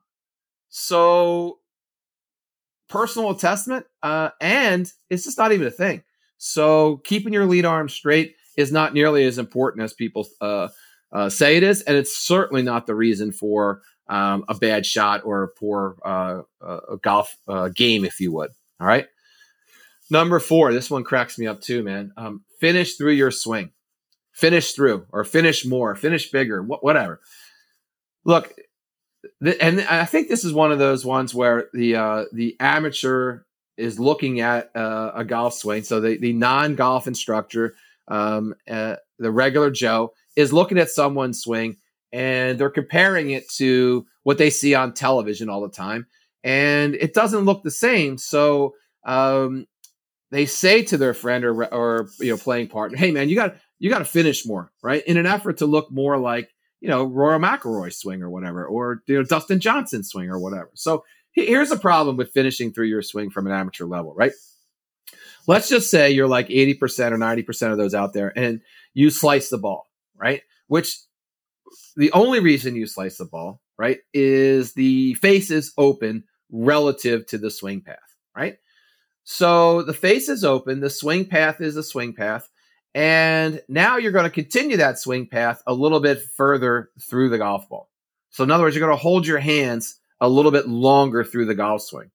So 0.69 1.59
personal 2.89 3.33
testament, 3.35 3.85
uh, 4.03 4.29
and 4.41 4.91
it's 5.09 5.23
just 5.23 5.37
not 5.37 5.51
even 5.51 5.67
a 5.67 5.71
thing. 5.71 6.03
So 6.37 6.97
keeping 7.05 7.33
your 7.33 7.45
lead 7.45 7.65
arm 7.65 7.89
straight 7.89 8.35
is 8.57 8.71
not 8.71 8.93
nearly 8.93 9.23
as 9.25 9.37
important 9.37 9.83
as 9.83 9.93
people 9.93 10.27
uh, 10.41 10.67
uh, 11.11 11.29
say 11.29 11.57
it 11.57 11.63
is, 11.63 11.81
and 11.83 11.97
it's 11.97 12.15
certainly 12.15 12.61
not 12.61 12.87
the 12.87 12.95
reason 12.95 13.31
for 13.31 13.81
um, 14.07 14.45
a 14.47 14.53
bad 14.53 14.85
shot 14.85 15.21
or 15.25 15.43
a 15.43 15.47
poor 15.47 15.97
uh, 16.05 16.41
uh 16.61 16.95
golf 17.01 17.35
uh, 17.47 17.69
game, 17.69 18.05
if 18.05 18.19
you 18.19 18.31
would. 18.33 18.51
All 18.79 18.87
right. 18.87 19.07
Number 20.09 20.39
four, 20.39 20.73
this 20.73 20.91
one 20.91 21.03
cracks 21.03 21.37
me 21.37 21.47
up 21.47 21.61
too, 21.61 21.83
man. 21.83 22.11
Um, 22.15 22.43
finish 22.59 22.95
through 22.95 23.13
your 23.13 23.31
swing, 23.31 23.71
finish 24.33 24.73
through, 24.73 25.07
or 25.11 25.23
finish 25.23 25.65
more, 25.65 25.95
finish 25.95 26.29
bigger, 26.31 26.61
wh- 26.61 26.83
whatever. 26.83 27.21
Look, 28.23 28.53
th- 29.43 29.57
and 29.59 29.81
I 29.81 30.05
think 30.05 30.27
this 30.27 30.43
is 30.43 30.53
one 30.53 30.71
of 30.71 30.79
those 30.79 31.05
ones 31.05 31.33
where 31.33 31.69
the 31.73 31.95
uh, 31.95 32.25
the 32.31 32.55
amateur 32.59 33.41
is 33.77 33.99
looking 33.99 34.39
at 34.39 34.75
uh, 34.75 35.11
a 35.15 35.25
golf 35.25 35.53
swing. 35.53 35.83
So 35.83 35.99
the, 35.99 36.17
the 36.17 36.33
non 36.33 36.75
golf 36.75 37.07
instructor, 37.07 37.75
um, 38.07 38.55
uh, 38.69 38.95
the 39.19 39.31
regular 39.31 39.71
Joe, 39.71 40.13
is 40.35 40.53
looking 40.53 40.77
at 40.77 40.89
someone's 40.89 41.41
swing 41.41 41.77
and 42.11 42.57
they're 42.57 42.69
comparing 42.69 43.31
it 43.31 43.49
to 43.49 44.05
what 44.23 44.37
they 44.37 44.49
see 44.49 44.75
on 44.75 44.93
television 44.93 45.49
all 45.49 45.61
the 45.61 45.69
time. 45.69 46.07
And 46.43 46.95
it 46.95 47.13
doesn't 47.13 47.45
look 47.45 47.63
the 47.63 47.71
same. 47.71 48.17
So 48.17 48.75
um, 49.05 49.67
they 50.31 50.45
say 50.45 50.83
to 50.83 50.97
their 50.97 51.13
friend 51.13 51.45
or, 51.45 51.65
or 51.73 52.09
you 52.19 52.31
know 52.31 52.37
playing 52.37 52.67
partner, 52.67 52.97
"Hey 52.97 53.11
man, 53.11 53.29
you 53.29 53.35
got 53.35 53.55
you 53.79 53.89
got 53.89 53.99
to 53.99 54.05
finish 54.05 54.45
more, 54.45 54.71
right?" 54.83 55.03
In 55.05 55.17
an 55.17 55.25
effort 55.25 55.57
to 55.57 55.65
look 55.65 55.91
more 55.91 56.17
like 56.17 56.49
you 56.81 56.89
know 56.89 57.03
Rory 57.03 57.39
McIlroy 57.39 57.93
swing 57.93 58.21
or 58.21 58.29
whatever, 58.29 58.65
or 58.65 59.01
you 59.07 59.15
know 59.15 59.23
Dustin 59.23 59.59
Johnson 59.59 60.03
swing 60.03 60.29
or 60.29 60.39
whatever. 60.39 60.71
So 60.75 61.03
here's 61.33 61.71
a 61.71 61.77
problem 61.77 62.17
with 62.17 62.31
finishing 62.31 62.71
through 62.71 62.87
your 62.87 63.01
swing 63.01 63.29
from 63.29 63.45
an 63.45 63.53
amateur 63.53 63.85
level, 63.85 64.13
right? 64.15 64.31
Let's 65.47 65.69
just 65.69 65.91
say 65.91 66.11
you're 66.11 66.27
like 66.27 66.47
80% 66.47 66.79
or 67.11 67.17
90% 67.17 67.71
of 67.71 67.77
those 67.77 67.93
out 67.93 68.13
there 68.13 68.35
and 68.35 68.61
you 68.93 69.09
slice 69.11 69.49
the 69.49 69.57
ball, 69.59 69.87
right? 70.15 70.41
Which 70.67 70.97
the 71.95 72.11
only 72.13 72.39
reason 72.39 72.75
you 72.75 72.87
slice 72.87 73.17
the 73.17 73.25
ball, 73.25 73.61
right, 73.77 73.99
is 74.13 74.73
the 74.73 75.13
face 75.15 75.51
is 75.51 75.73
open 75.77 76.23
relative 76.51 77.25
to 77.27 77.37
the 77.37 77.51
swing 77.51 77.81
path, 77.81 77.97
right? 78.35 78.57
So 79.25 79.81
the 79.81 79.93
face 79.93 80.29
is 80.29 80.43
open, 80.43 80.79
the 80.79 80.89
swing 80.89 81.25
path 81.25 81.59
is 81.59 81.75
a 81.75 81.83
swing 81.83 82.13
path, 82.13 82.47
and 82.93 83.61
now 83.67 83.97
you're 83.97 84.11
going 84.11 84.23
to 84.23 84.29
continue 84.29 84.77
that 84.77 84.99
swing 84.99 85.27
path 85.27 85.61
a 85.65 85.73
little 85.73 85.99
bit 85.99 86.21
further 86.37 86.91
through 87.01 87.29
the 87.29 87.39
golf 87.39 87.67
ball. 87.67 87.89
So 88.29 88.43
in 88.43 88.51
other 88.51 88.63
words, 88.63 88.75
you're 88.75 88.85
going 88.85 88.97
to 88.97 89.01
hold 89.01 89.25
your 89.25 89.39
hands 89.39 89.99
a 90.21 90.29
little 90.29 90.51
bit 90.51 90.67
longer 90.67 91.23
through 91.23 91.45
the 91.45 91.55
golf 91.55 91.81
swing. 91.81 92.11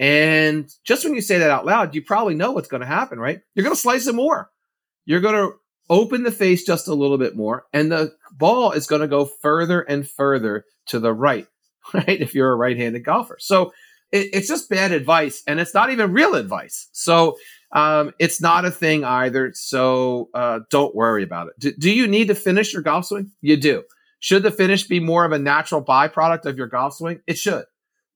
And 0.00 0.70
just 0.84 1.04
when 1.04 1.14
you 1.14 1.20
say 1.20 1.38
that 1.38 1.50
out 1.50 1.66
loud, 1.66 1.94
you 1.94 2.02
probably 2.02 2.34
know 2.34 2.52
what's 2.52 2.68
going 2.68 2.80
to 2.80 2.86
happen, 2.86 3.18
right? 3.18 3.40
You're 3.54 3.64
going 3.64 3.76
to 3.76 3.80
slice 3.80 4.06
it 4.06 4.14
more. 4.14 4.50
You're 5.04 5.20
going 5.20 5.34
to 5.34 5.56
open 5.90 6.22
the 6.22 6.32
face 6.32 6.64
just 6.64 6.88
a 6.88 6.94
little 6.94 7.18
bit 7.18 7.36
more, 7.36 7.66
and 7.72 7.92
the 7.92 8.14
ball 8.32 8.72
is 8.72 8.86
going 8.86 9.02
to 9.02 9.08
go 9.08 9.26
further 9.26 9.82
and 9.82 10.08
further 10.08 10.64
to 10.86 10.98
the 10.98 11.12
right, 11.12 11.46
right? 11.94 12.20
If 12.20 12.34
you're 12.34 12.50
a 12.50 12.56
right 12.56 12.76
handed 12.76 13.04
golfer. 13.04 13.36
So 13.38 13.72
it, 14.12 14.30
it's 14.32 14.48
just 14.48 14.68
bad 14.68 14.92
advice, 14.92 15.42
and 15.46 15.60
it's 15.60 15.74
not 15.74 15.90
even 15.90 16.12
real 16.12 16.34
advice. 16.34 16.88
So 16.92 17.36
um, 17.72 18.12
it's 18.18 18.40
not 18.40 18.64
a 18.64 18.70
thing 18.70 19.04
either. 19.04 19.52
So 19.54 20.30
uh, 20.34 20.60
don't 20.70 20.94
worry 20.94 21.22
about 21.22 21.48
it. 21.48 21.54
Do, 21.58 21.72
do 21.72 21.90
you 21.90 22.06
need 22.06 22.28
to 22.28 22.34
finish 22.34 22.72
your 22.72 22.82
golf 22.82 23.06
swing? 23.06 23.32
You 23.40 23.56
do. 23.56 23.84
Should 24.18 24.42
the 24.42 24.50
finish 24.50 24.84
be 24.84 25.00
more 25.00 25.24
of 25.24 25.32
a 25.32 25.38
natural 25.38 25.84
byproduct 25.84 26.46
of 26.46 26.56
your 26.56 26.68
golf 26.68 26.94
swing? 26.94 27.20
It 27.26 27.38
should. 27.38 27.64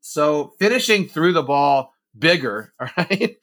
So 0.00 0.54
finishing 0.58 1.08
through 1.08 1.34
the 1.34 1.42
ball 1.42 1.92
bigger, 2.18 2.72
right, 2.96 3.36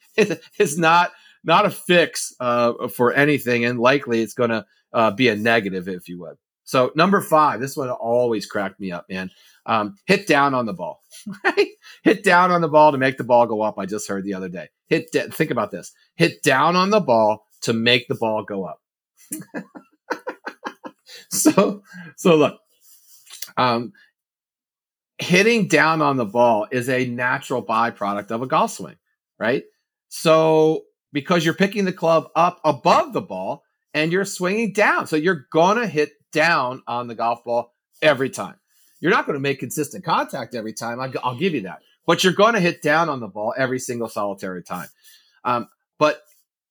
is 0.58 0.78
not 0.78 1.12
not 1.44 1.66
a 1.66 1.70
fix 1.70 2.34
uh, 2.40 2.88
for 2.88 3.12
anything, 3.12 3.64
and 3.64 3.78
likely 3.78 4.22
it's 4.22 4.34
going 4.34 4.50
to 4.50 4.66
uh, 4.92 5.10
be 5.12 5.28
a 5.28 5.36
negative, 5.36 5.88
if 5.88 6.08
you 6.08 6.18
would. 6.20 6.36
So 6.64 6.92
number 6.94 7.22
five, 7.22 7.60
this 7.60 7.76
one 7.76 7.88
always 7.88 8.44
cracked 8.44 8.78
me 8.80 8.92
up, 8.92 9.06
man. 9.08 9.30
Um, 9.68 9.96
hit 10.06 10.26
down 10.26 10.54
on 10.54 10.66
the 10.66 10.72
ball. 10.72 11.00
Right? 11.44 11.68
hit 12.02 12.24
down 12.24 12.50
on 12.50 12.60
the 12.62 12.68
ball 12.68 12.92
to 12.92 12.98
make 12.98 13.18
the 13.18 13.24
ball 13.24 13.46
go 13.46 13.60
up. 13.60 13.78
I 13.78 13.84
just 13.86 14.08
heard 14.08 14.24
the 14.24 14.34
other 14.34 14.48
day. 14.48 14.68
Hit. 14.86 15.12
De- 15.12 15.30
think 15.30 15.50
about 15.50 15.70
this. 15.70 15.92
Hit 16.16 16.42
down 16.42 16.74
on 16.74 16.90
the 16.90 17.00
ball 17.00 17.44
to 17.62 17.72
make 17.72 18.08
the 18.08 18.14
ball 18.14 18.44
go 18.44 18.64
up. 18.64 18.80
so, 21.30 21.82
so 22.16 22.36
look. 22.36 22.58
Um, 23.56 23.92
hitting 25.18 25.68
down 25.68 26.00
on 26.00 26.16
the 26.16 26.24
ball 26.24 26.66
is 26.70 26.88
a 26.88 27.06
natural 27.06 27.64
byproduct 27.64 28.30
of 28.30 28.42
a 28.42 28.46
golf 28.46 28.72
swing, 28.72 28.96
right? 29.38 29.64
So 30.08 30.84
because 31.12 31.44
you're 31.44 31.54
picking 31.54 31.84
the 31.84 31.92
club 31.92 32.28
up 32.36 32.60
above 32.64 33.12
the 33.12 33.20
ball 33.20 33.64
and 33.94 34.12
you're 34.12 34.24
swinging 34.24 34.72
down. 34.72 35.06
So 35.06 35.16
you're 35.16 35.46
to 35.52 35.86
hit 35.86 36.12
down 36.32 36.82
on 36.86 37.08
the 37.08 37.14
golf 37.14 37.44
ball 37.44 37.74
every 38.00 38.30
time. 38.30 38.56
You're 39.00 39.12
not 39.12 39.26
going 39.26 39.34
to 39.34 39.40
make 39.40 39.60
consistent 39.60 40.04
contact 40.04 40.54
every 40.54 40.72
time. 40.72 41.00
I'll 41.00 41.38
give 41.38 41.54
you 41.54 41.62
that. 41.62 41.80
But 42.06 42.24
you're 42.24 42.32
going 42.32 42.54
to 42.54 42.60
hit 42.60 42.82
down 42.82 43.08
on 43.08 43.20
the 43.20 43.28
ball 43.28 43.54
every 43.56 43.78
single 43.78 44.08
solitary 44.08 44.62
time. 44.62 44.88
Um, 45.44 45.68
but 45.98 46.22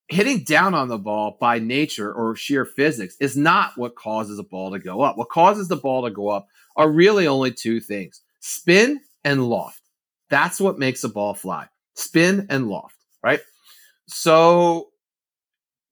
hitting 0.10 0.44
down 0.44 0.74
on 0.74 0.88
the 0.88 0.98
ball 0.98 1.38
by 1.40 1.60
nature 1.60 2.12
or 2.12 2.36
sheer 2.36 2.66
physics 2.66 3.16
is 3.20 3.36
not 3.38 3.78
what 3.78 3.96
causes 3.96 4.40
a 4.40 4.44
ball 4.44 4.72
to 4.72 4.80
go 4.80 5.02
up. 5.02 5.18
What 5.18 5.30
causes 5.30 5.68
the 5.68 5.76
ball 5.76 6.04
to 6.04 6.12
go 6.12 6.30
up 6.30 6.48
are 6.76 6.90
really 6.90 7.28
only 7.28 7.52
two 7.52 7.80
things 7.80 8.22
spin 8.40 9.02
and 9.24 9.48
loft. 9.48 9.82
That's 10.30 10.60
what 10.60 10.80
makes 10.80 11.04
a 11.04 11.10
ball 11.10 11.34
fly 11.34 11.68
spin 11.96 12.48
and 12.50 12.68
loft, 12.68 12.96
right? 13.24 13.42
So 14.08 14.90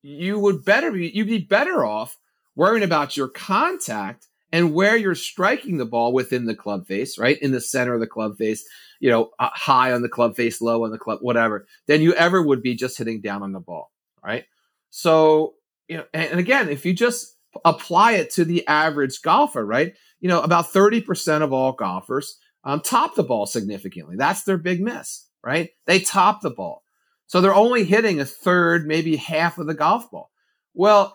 you 0.01 0.39
would 0.39 0.63
better 0.63 0.92
be, 0.92 1.10
you'd 1.10 1.27
be 1.27 1.39
better 1.39 1.84
off 1.84 2.18
worrying 2.56 2.84
about 2.84 3.18
your 3.18 3.27
contact 3.27 4.27
and 4.55 4.74
where 4.74 4.95
you're 4.95 5.15
striking 5.15 5.75
the 5.75 5.85
ball 5.85 6.13
within 6.13 6.45
the 6.45 6.55
club 6.55 6.88
face, 6.88 7.17
right? 7.17 7.38
In 7.41 7.51
the 7.51 7.59
center 7.59 7.93
of 7.93 8.00
the 8.00 8.07
club 8.07 8.38
face, 8.38 8.63
you 9.01 9.09
know, 9.09 9.31
uh, 9.38 9.50
high 9.51 9.91
on 9.91 10.01
the 10.01 10.07
club 10.07 10.38
face, 10.38 10.62
low 10.62 10.85
on 10.85 10.91
the 10.91 10.97
club, 10.97 11.19
whatever, 11.21 11.67
than 11.88 12.01
you 12.01 12.13
ever 12.13 12.41
would 12.41 12.63
be 12.63 12.74
just 12.74 12.97
hitting 12.97 13.19
down 13.19 13.43
on 13.43 13.51
the 13.51 13.59
ball, 13.59 13.91
right? 14.24 14.45
So, 14.91 15.55
you 15.89 15.97
know, 15.97 16.05
and, 16.13 16.31
and 16.31 16.39
again, 16.39 16.69
if 16.69 16.85
you 16.85 16.93
just 16.93 17.35
apply 17.65 18.13
it 18.13 18.29
to 18.35 18.45
the 18.45 18.65
average 18.65 19.21
golfer, 19.21 19.65
right? 19.65 19.93
You 20.21 20.29
know, 20.29 20.39
about 20.41 20.71
30% 20.71 21.41
of 21.41 21.51
all 21.51 21.74
golfers 21.74 22.39
um, 22.63 22.79
top 22.79 23.15
the 23.15 23.24
ball 23.24 23.47
significantly. 23.47 24.15
That's 24.15 24.43
their 24.43 24.57
big 24.57 24.79
miss, 24.79 25.27
right? 25.43 25.71
They 25.85 26.00
top 26.00 26.39
the 26.39 26.50
ball. 26.50 26.81
So 27.27 27.41
they're 27.41 27.53
only 27.53 27.83
hitting 27.83 28.21
a 28.21 28.25
third, 28.25 28.88
maybe 28.88 29.17
half 29.17 29.57
of 29.57 29.67
the 29.67 29.74
golf 29.74 30.09
ball. 30.09 30.31
Well, 30.74 31.14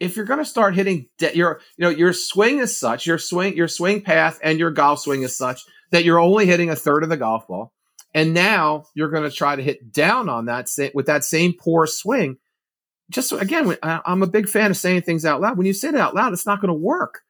if 0.00 0.16
you're 0.16 0.24
going 0.24 0.38
to 0.38 0.44
start 0.44 0.74
hitting 0.74 1.08
de- 1.18 1.36
your 1.36 1.60
you 1.76 1.84
know 1.84 1.90
your 1.90 2.12
swing 2.12 2.58
is 2.58 2.76
such 2.76 3.06
your 3.06 3.18
swing 3.18 3.56
your 3.56 3.68
swing 3.68 4.00
path 4.00 4.40
and 4.42 4.58
your 4.58 4.70
golf 4.70 5.00
swing 5.00 5.22
is 5.22 5.36
such 5.36 5.62
that 5.90 6.04
you're 6.04 6.18
only 6.18 6.46
hitting 6.46 6.70
a 6.70 6.76
third 6.76 7.02
of 7.02 7.08
the 7.08 7.16
golf 7.16 7.46
ball. 7.46 7.72
And 8.12 8.34
now 8.34 8.86
you're 8.94 9.10
going 9.10 9.22
to 9.22 9.30
try 9.30 9.54
to 9.54 9.62
hit 9.62 9.92
down 9.92 10.28
on 10.28 10.46
that 10.46 10.68
with 10.94 11.06
that 11.06 11.24
same 11.24 11.52
poor 11.52 11.86
swing. 11.86 12.38
Just 13.10 13.32
again 13.32 13.76
i'm 13.82 14.22
a 14.22 14.28
big 14.28 14.48
fan 14.48 14.70
of 14.70 14.76
saying 14.76 15.02
things 15.02 15.24
out 15.24 15.40
loud. 15.40 15.58
When 15.58 15.66
you 15.66 15.72
say 15.72 15.88
it 15.88 15.94
out 15.94 16.14
loud 16.14 16.32
it's 16.32 16.46
not 16.46 16.60
going 16.60 16.68
to 16.68 16.74
work 16.74 17.20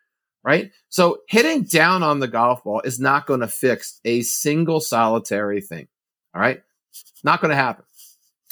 right? 0.43 0.71
So 0.89 1.19
hitting 1.29 1.65
down 1.65 2.03
on 2.03 2.19
the 2.19 2.27
golf 2.27 2.65
ball 2.65 2.81
is 2.81 2.99
not 2.99 3.27
going 3.27 3.41
to 3.41 3.47
fix 3.47 4.01
a 4.07 4.23
single 4.23 4.81
solitary 4.81 5.61
thing 5.61 5.87
all 6.35 6.41
right? 6.41 6.63
Not 7.23 7.41
going 7.41 7.51
to 7.51 7.57
happen. 7.57 7.85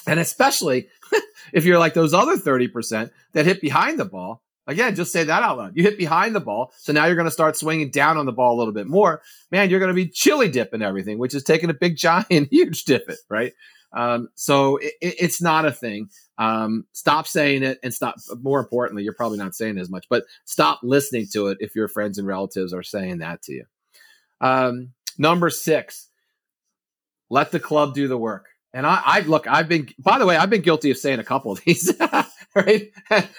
And 0.09 0.19
especially 0.19 0.89
if 1.53 1.67
you're 1.67 1.79
like 1.79 1.93
those 1.93 2.15
other 2.15 2.37
30% 2.37 3.11
that 3.35 3.45
hit 3.45 3.61
behind 3.61 4.01
the 4.01 4.07
ball. 4.07 4.43
Again, 4.67 4.95
just 4.95 5.13
say 5.13 5.25
that 5.25 5.43
out 5.43 5.57
loud. 5.59 5.77
You 5.77 5.83
hit 5.83 5.97
behind 5.97 6.35
the 6.35 6.41
ball. 6.41 6.73
So 6.77 6.93
now 6.93 7.07
you're 7.07 7.15
going 7.15 7.27
to 7.27 7.31
start 7.31 7.57
swinging 7.57 7.91
down 7.91 8.19
on 8.19 8.27
the 8.27 8.33
ball 8.33 8.55
a 8.55 8.59
little 8.59 8.75
bit 8.75 8.87
more. 8.87 9.23
Man, 9.51 9.71
you're 9.71 9.81
going 9.81 9.89
to 9.89 9.95
be 9.95 10.09
chili 10.09 10.49
dipping 10.51 10.83
everything, 10.83 11.19
which 11.19 11.35
is 11.35 11.43
taking 11.43 11.71
a 11.71 11.75
big, 11.75 11.97
giant, 11.99 12.49
huge 12.51 12.85
dip 12.85 13.09
it, 13.09 13.19
right? 13.29 13.53
Um, 13.93 14.29
so 14.35 14.77
it, 14.79 14.95
it's 15.01 15.41
not 15.41 15.65
a 15.65 15.73
thing. 15.73 16.09
Um, 16.39 16.87
stop 16.93 17.27
saying 17.27 17.63
it 17.63 17.79
and 17.83 17.93
stop. 17.93 18.17
More 18.41 18.61
importantly, 18.61 19.05
you're 19.05 19.15
probably 19.15 19.39
not 19.39 19.55
saying 19.55 19.79
as 19.79 19.91
much, 19.91 20.07
but 20.09 20.25
stop 20.45 20.81
listening 20.83 21.27
to 21.33 21.49
it 21.49 21.59
if 21.61 21.75
your 21.75 21.89
friends 21.89 22.19
and 22.19 22.27
relatives 22.27 22.73
are 22.73 22.83
saying 22.83 23.19
that 23.19 23.43
to 23.43 23.53
you. 23.53 23.65
Um, 24.41 24.93
number 25.17 25.51
six, 25.51 26.09
let 27.31 27.53
the 27.53 27.61
club 27.61 27.95
do 27.95 28.09
the 28.09 28.19
work. 28.19 28.49
And 28.75 28.87
I, 28.87 29.01
I 29.05 29.21
look, 29.21 29.47
I've 29.47 29.69
been, 29.69 29.89
by 29.99 30.19
the 30.19 30.27
way, 30.27 30.37
I've 30.37 30.51
been 30.51 30.63
guilty 30.63 30.91
of 30.91 30.99
saying 30.99 31.19
a 31.19 31.25
couple 31.25 31.53
of 31.53 31.61
these, 31.67 31.93
right, 32.55 32.91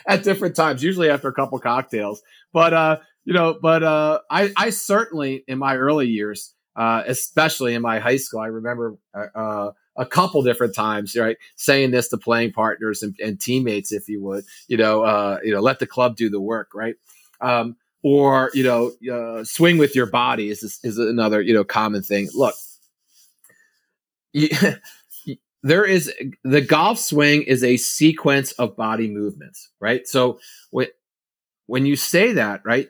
at 0.08 0.24
different 0.24 0.56
times, 0.56 0.84
usually 0.84 1.10
after 1.10 1.28
a 1.28 1.34
couple 1.34 1.58
of 1.58 1.64
cocktails. 1.64 2.22
But, 2.52 2.74
uh, 2.74 2.98
you 3.26 3.34
know, 3.34 3.58
but 3.62 3.84
uh, 3.84 4.20
I, 4.30 4.52
I 4.58 4.70
certainly 4.72 5.44
in 5.48 5.60
my 5.60 5.76
early 5.76 6.08
years, 6.08 6.54
uh, 6.76 7.04
especially 7.06 7.76
in 7.76 7.82
my 7.82 8.00
high 8.00 8.18
school, 8.18 8.40
I 8.40 8.48
remember 8.48 8.98
uh, 9.14 9.26
uh, 9.36 9.72
a 9.98 10.06
couple 10.06 10.42
different 10.42 10.74
times, 10.74 11.16
right, 11.16 11.38
saying 11.56 11.92
this 11.92 12.08
to 12.10 12.18
playing 12.18 12.54
partners 12.54 13.04
and, 13.04 13.16
and 13.24 13.40
teammates, 13.40 13.92
if 13.92 14.08
you 14.08 14.24
would, 14.24 14.46
you 14.68 14.78
know, 14.78 15.04
uh, 15.04 15.40
you 15.44 15.54
know, 15.54 15.60
let 15.60 15.80
the 15.80 15.88
club 15.88 16.16
do 16.16 16.30
the 16.30 16.40
work, 16.40 16.70
right. 16.74 16.96
Um, 17.42 17.76
or 18.02 18.50
you 18.54 18.64
know, 18.64 18.92
uh, 19.12 19.44
swing 19.44 19.78
with 19.78 19.96
your 19.96 20.06
body 20.06 20.50
is 20.50 20.80
is 20.84 20.98
another 20.98 21.42
you 21.42 21.54
know 21.54 21.64
common 21.64 22.02
thing. 22.02 22.30
Look, 22.34 22.56
there 25.64 25.86
is 25.86 26.12
the 26.44 26.62
golf 26.62 27.00
swing 27.00 27.44
is 27.44 27.64
a 27.64 27.78
sequence 27.78 28.52
of 28.54 28.78
body 28.78 29.10
movements, 29.10 29.70
right? 29.80 30.08
So 30.08 30.40
when 30.72 30.88
when 31.66 31.86
you 31.86 31.96
say 31.96 32.34
that, 32.34 32.62
right? 32.66 32.90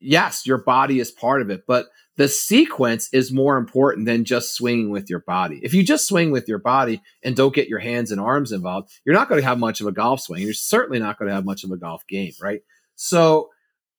Yes, 0.00 0.46
your 0.46 0.58
body 0.58 1.00
is 1.00 1.10
part 1.10 1.42
of 1.42 1.50
it, 1.50 1.64
but 1.66 1.86
the 2.16 2.28
sequence 2.28 3.08
is 3.12 3.32
more 3.32 3.56
important 3.56 4.06
than 4.06 4.24
just 4.24 4.54
swinging 4.54 4.90
with 4.90 5.08
your 5.08 5.20
body. 5.20 5.60
If 5.62 5.72
you 5.72 5.82
just 5.82 6.06
swing 6.06 6.30
with 6.30 6.48
your 6.48 6.58
body 6.58 7.00
and 7.22 7.34
don't 7.34 7.54
get 7.54 7.68
your 7.68 7.78
hands 7.78 8.10
and 8.10 8.20
arms 8.20 8.52
involved, 8.52 8.90
you're 9.04 9.14
not 9.14 9.28
going 9.28 9.40
to 9.40 9.46
have 9.46 9.58
much 9.58 9.80
of 9.80 9.86
a 9.86 9.92
golf 9.92 10.20
swing. 10.20 10.42
You're 10.42 10.52
certainly 10.52 10.98
not 10.98 11.18
going 11.18 11.28
to 11.28 11.34
have 11.34 11.44
much 11.44 11.64
of 11.64 11.70
a 11.70 11.76
golf 11.76 12.06
game, 12.06 12.32
right? 12.42 12.60
So, 12.96 13.48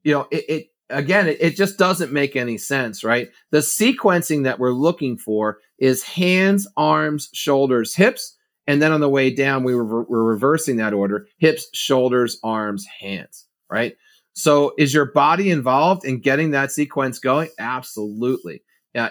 you 0.03 0.13
know, 0.13 0.27
it, 0.29 0.45
it 0.49 0.67
again, 0.91 1.27
it, 1.27 1.37
it, 1.39 1.55
just 1.55 1.77
doesn't 1.77 2.11
make 2.11 2.35
any 2.35 2.57
sense, 2.57 3.03
right? 3.03 3.29
The 3.51 3.59
sequencing 3.59 4.43
that 4.43 4.59
we're 4.59 4.71
looking 4.71 5.17
for 5.17 5.59
is 5.79 6.03
hands, 6.03 6.67
arms, 6.77 7.29
shoulders, 7.33 7.95
hips. 7.95 8.37
And 8.67 8.81
then 8.81 8.91
on 8.91 9.01
the 9.01 9.09
way 9.09 9.33
down, 9.33 9.63
we 9.63 9.73
were, 9.75 10.03
we're 10.03 10.23
reversing 10.23 10.77
that 10.77 10.93
order 10.93 11.27
hips, 11.37 11.67
shoulders, 11.73 12.39
arms, 12.43 12.85
hands, 12.99 13.47
right? 13.69 13.95
So 14.33 14.73
is 14.77 14.93
your 14.93 15.11
body 15.11 15.49
involved 15.49 16.05
in 16.05 16.19
getting 16.19 16.51
that 16.51 16.71
sequence 16.71 17.19
going? 17.19 17.49
Absolutely. 17.59 18.63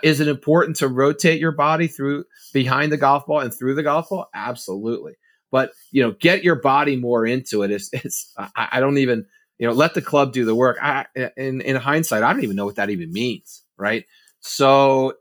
Is 0.03 0.21
it 0.21 0.29
important 0.29 0.77
to 0.77 0.89
rotate 0.89 1.41
your 1.41 1.53
body 1.53 1.87
through 1.87 2.25
behind 2.53 2.93
the 2.93 2.97
golf 2.97 3.27
ball 3.27 3.41
and 3.41 3.53
through 3.53 3.75
the 3.75 3.83
golf 3.83 4.11
ball? 4.11 4.29
Absolutely. 4.35 5.15
But 5.51 5.73
you 5.91 6.03
know, 6.03 6.13
get 6.13 6.45
your 6.45 6.57
body 6.57 6.97
more 6.97 7.27
into 7.27 7.63
it. 7.63 7.71
It's, 7.71 7.89
it's 7.93 8.33
I, 8.39 8.69
I 8.73 8.81
don't 8.81 8.99
even 8.99 9.27
you 9.61 9.67
know, 9.67 9.75
let 9.75 9.93
the 9.93 10.01
club 10.01 10.33
do 10.33 10.47
the 10.47 10.55
work. 10.55 10.79
I, 10.81 11.05
in 11.37 11.61
in 11.61 11.77
hindsight, 11.77 12.23
I 12.23 12.33
don't 12.33 12.43
even 12.43 12.57
know 12.57 12.65
what 12.65 12.77
that 12.77 12.89
even 12.89 13.13
means, 13.13 13.63
right? 13.77 14.07
So 14.41 15.13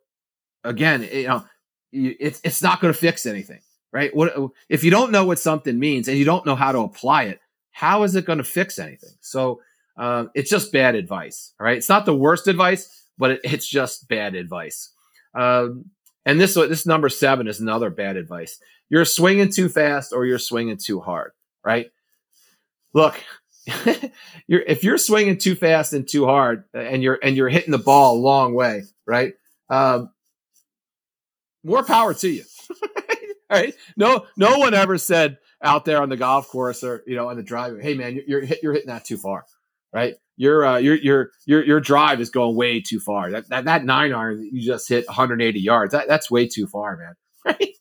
again, 0.64 1.08
you 1.12 1.28
know, 1.28 1.44
it's 1.92 2.40
it's 2.46 2.62
not 2.62 2.80
going 2.80 2.94
to 2.94 2.98
fix 2.98 3.26
anything, 3.26 3.60
right? 3.92 4.16
What 4.16 4.34
if 4.70 4.86
you 4.86 4.92
don't 4.92 5.12
know 5.12 5.26
what 5.26 5.40
something 5.40 5.78
means 5.78 6.08
and 6.08 6.18
you 6.18 6.24
don't 6.24 6.46
know 6.46 6.56
how 6.56 6.72
to 6.72 6.80
apply 6.80 7.24
it? 7.24 7.42
How 7.72 8.04
is 8.04 8.16
it 8.16 8.26
going 8.26 8.38
to 8.38 8.46
fix 8.46 8.80
anything? 8.80 9.12
So 9.20 9.60
um, 9.98 10.32
it's 10.34 10.50
just 10.50 10.72
bad 10.72 10.96
advice. 10.96 11.54
right 11.60 11.78
it's 11.78 11.90
not 11.90 12.06
the 12.06 12.16
worst 12.16 12.48
advice, 12.48 13.04
but 13.18 13.32
it, 13.32 13.42
it's 13.44 13.68
just 13.68 14.08
bad 14.08 14.36
advice. 14.36 14.90
Um, 15.36 15.92
and 16.26 16.40
this 16.40 16.54
this 16.54 16.86
number 16.86 17.10
seven 17.10 17.50
is 17.50 17.60
another 17.60 17.90
bad 17.90 18.16
advice. 18.16 18.58
You're 18.90 19.04
swinging 19.04 19.52
too 19.52 19.68
fast 19.68 20.14
or 20.14 20.26
you're 20.26 20.40
swinging 20.40 20.78
too 20.78 21.02
hard, 21.02 21.34
right? 21.62 21.92
Look, 22.94 23.22
you're, 24.48 24.62
if 24.62 24.84
you're 24.84 24.98
swinging 24.98 25.38
too 25.38 25.56
fast 25.56 25.94
and 25.94 26.08
too 26.08 26.26
hard, 26.26 26.64
and 26.74 27.04
you're 27.04 27.20
and 27.22 27.36
you're 27.36 27.50
hitting 27.50 27.72
the 27.72 27.78
ball 27.78 28.18
a 28.18 28.20
long 28.20 28.54
way, 28.54 28.84
right? 29.06 29.34
Um, 29.70 30.12
more 31.64 31.84
power 31.84 32.14
to 32.14 32.30
you. 32.30 32.44
right? 33.50 33.76
No, 33.98 34.26
no 34.38 34.58
one 34.60 34.74
ever 34.74 34.98
said 34.98 35.38
out 35.62 35.86
there 35.86 36.02
on 36.02 36.10
the 36.10 36.18
golf 36.18 36.48
course 36.48 36.84
or 36.84 37.04
you 37.06 37.16
know 37.16 37.30
on 37.30 37.38
the 37.38 37.44
driveway, 37.44 37.82
"Hey 37.82 37.94
man, 37.96 38.16
you're 38.16 38.44
you're, 38.44 38.58
you're 38.64 38.74
hitting 38.74 38.90
that 38.90 39.06
too 39.06 39.18
far," 39.18 39.46
right? 39.94 40.16
Your 40.38 40.66
uh, 40.66 40.78
your 40.78 40.96
your 40.96 41.32
your 41.46 41.66
your 41.66 41.80
drive 41.82 42.22
is 42.22 42.30
going 42.30 42.56
way 42.56 42.82
too 42.82 43.00
far. 43.00 43.32
That 43.32 43.50
that, 43.50 43.66
that 43.66 43.84
nine 43.84 44.14
iron 44.14 44.40
that 44.40 44.50
you 44.52 44.62
just 44.62 44.88
hit 44.88 45.06
180 45.08 45.60
yards, 45.60 45.92
that, 45.92 46.08
that's 46.08 46.32
way 46.32 46.48
too 46.48 46.68
far, 46.68 46.98
man. 46.98 47.14
Right? 47.46 47.76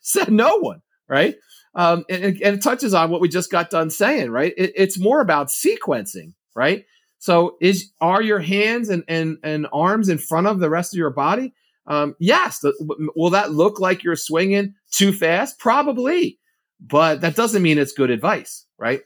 Said 0.00 0.30
no 0.30 0.58
one, 0.58 0.82
right? 1.08 1.36
Um, 1.76 2.06
and, 2.08 2.24
and, 2.24 2.56
it 2.56 2.62
touches 2.62 2.94
on 2.94 3.10
what 3.10 3.20
we 3.20 3.28
just 3.28 3.50
got 3.50 3.68
done 3.68 3.90
saying, 3.90 4.30
right? 4.30 4.54
It, 4.56 4.72
it's 4.74 4.98
more 4.98 5.20
about 5.20 5.48
sequencing, 5.48 6.32
right? 6.54 6.86
So 7.18 7.58
is 7.60 7.92
are 8.00 8.22
your 8.22 8.38
hands 8.38 8.88
and, 8.88 9.04
and, 9.08 9.36
and 9.42 9.66
arms 9.74 10.08
in 10.08 10.16
front 10.16 10.46
of 10.46 10.58
the 10.58 10.70
rest 10.70 10.94
of 10.94 10.98
your 10.98 11.10
body? 11.10 11.52
Um, 11.86 12.16
yes. 12.18 12.64
Will 12.80 13.30
that 13.30 13.52
look 13.52 13.78
like 13.78 14.02
you're 14.02 14.16
swinging 14.16 14.74
too 14.90 15.12
fast? 15.12 15.58
Probably, 15.58 16.38
but 16.80 17.20
that 17.20 17.36
doesn't 17.36 17.62
mean 17.62 17.78
it's 17.78 17.92
good 17.92 18.10
advice, 18.10 18.64
right? 18.78 19.02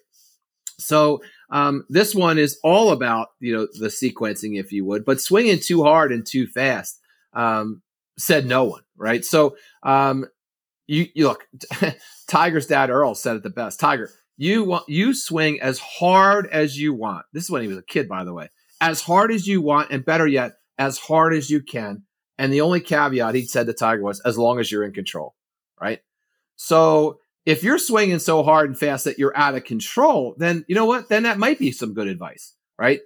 So 0.78 1.22
um, 1.50 1.84
this 1.88 2.14
one 2.14 2.38
is 2.38 2.58
all 2.62 2.90
about 2.90 3.28
you 3.40 3.54
know 3.54 3.66
the 3.78 3.88
sequencing, 3.88 4.58
if 4.58 4.72
you 4.72 4.84
would, 4.84 5.04
but 5.04 5.20
swinging 5.20 5.58
too 5.58 5.82
hard 5.82 6.12
and 6.12 6.24
too 6.24 6.46
fast 6.46 7.00
um, 7.32 7.82
said 8.18 8.46
no 8.46 8.64
one, 8.64 8.82
right? 8.96 9.24
So 9.24 9.56
um, 9.82 10.26
you, 10.90 11.06
you 11.14 11.28
look, 11.28 11.46
Tiger's 12.26 12.66
dad 12.66 12.90
Earl 12.90 13.14
said 13.14 13.36
it 13.36 13.42
the 13.44 13.50
best. 13.50 13.78
Tiger, 13.78 14.10
you 14.36 14.64
want 14.64 14.88
you 14.88 15.14
swing 15.14 15.60
as 15.60 15.78
hard 15.78 16.48
as 16.48 16.78
you 16.78 16.92
want. 16.92 17.26
This 17.32 17.44
is 17.44 17.50
when 17.50 17.62
he 17.62 17.68
was 17.68 17.78
a 17.78 17.82
kid, 17.82 18.08
by 18.08 18.24
the 18.24 18.34
way. 18.34 18.48
As 18.80 19.00
hard 19.00 19.30
as 19.30 19.46
you 19.46 19.62
want, 19.62 19.92
and 19.92 20.04
better 20.04 20.26
yet, 20.26 20.54
as 20.78 20.98
hard 20.98 21.32
as 21.32 21.48
you 21.48 21.62
can. 21.62 22.02
And 22.38 22.52
the 22.52 22.62
only 22.62 22.80
caveat 22.80 23.34
he 23.34 23.44
said 23.46 23.66
to 23.66 23.72
Tiger 23.72 24.02
was, 24.02 24.20
as 24.20 24.36
long 24.36 24.58
as 24.58 24.72
you're 24.72 24.82
in 24.82 24.92
control, 24.92 25.36
right? 25.80 26.00
So 26.56 27.20
if 27.46 27.62
you're 27.62 27.78
swinging 27.78 28.18
so 28.18 28.42
hard 28.42 28.68
and 28.68 28.78
fast 28.78 29.04
that 29.04 29.18
you're 29.18 29.36
out 29.36 29.54
of 29.54 29.64
control, 29.64 30.34
then 30.38 30.64
you 30.66 30.74
know 30.74 30.86
what? 30.86 31.08
Then 31.08 31.22
that 31.22 31.38
might 31.38 31.58
be 31.58 31.70
some 31.70 31.94
good 31.94 32.08
advice, 32.08 32.54
right? 32.78 33.00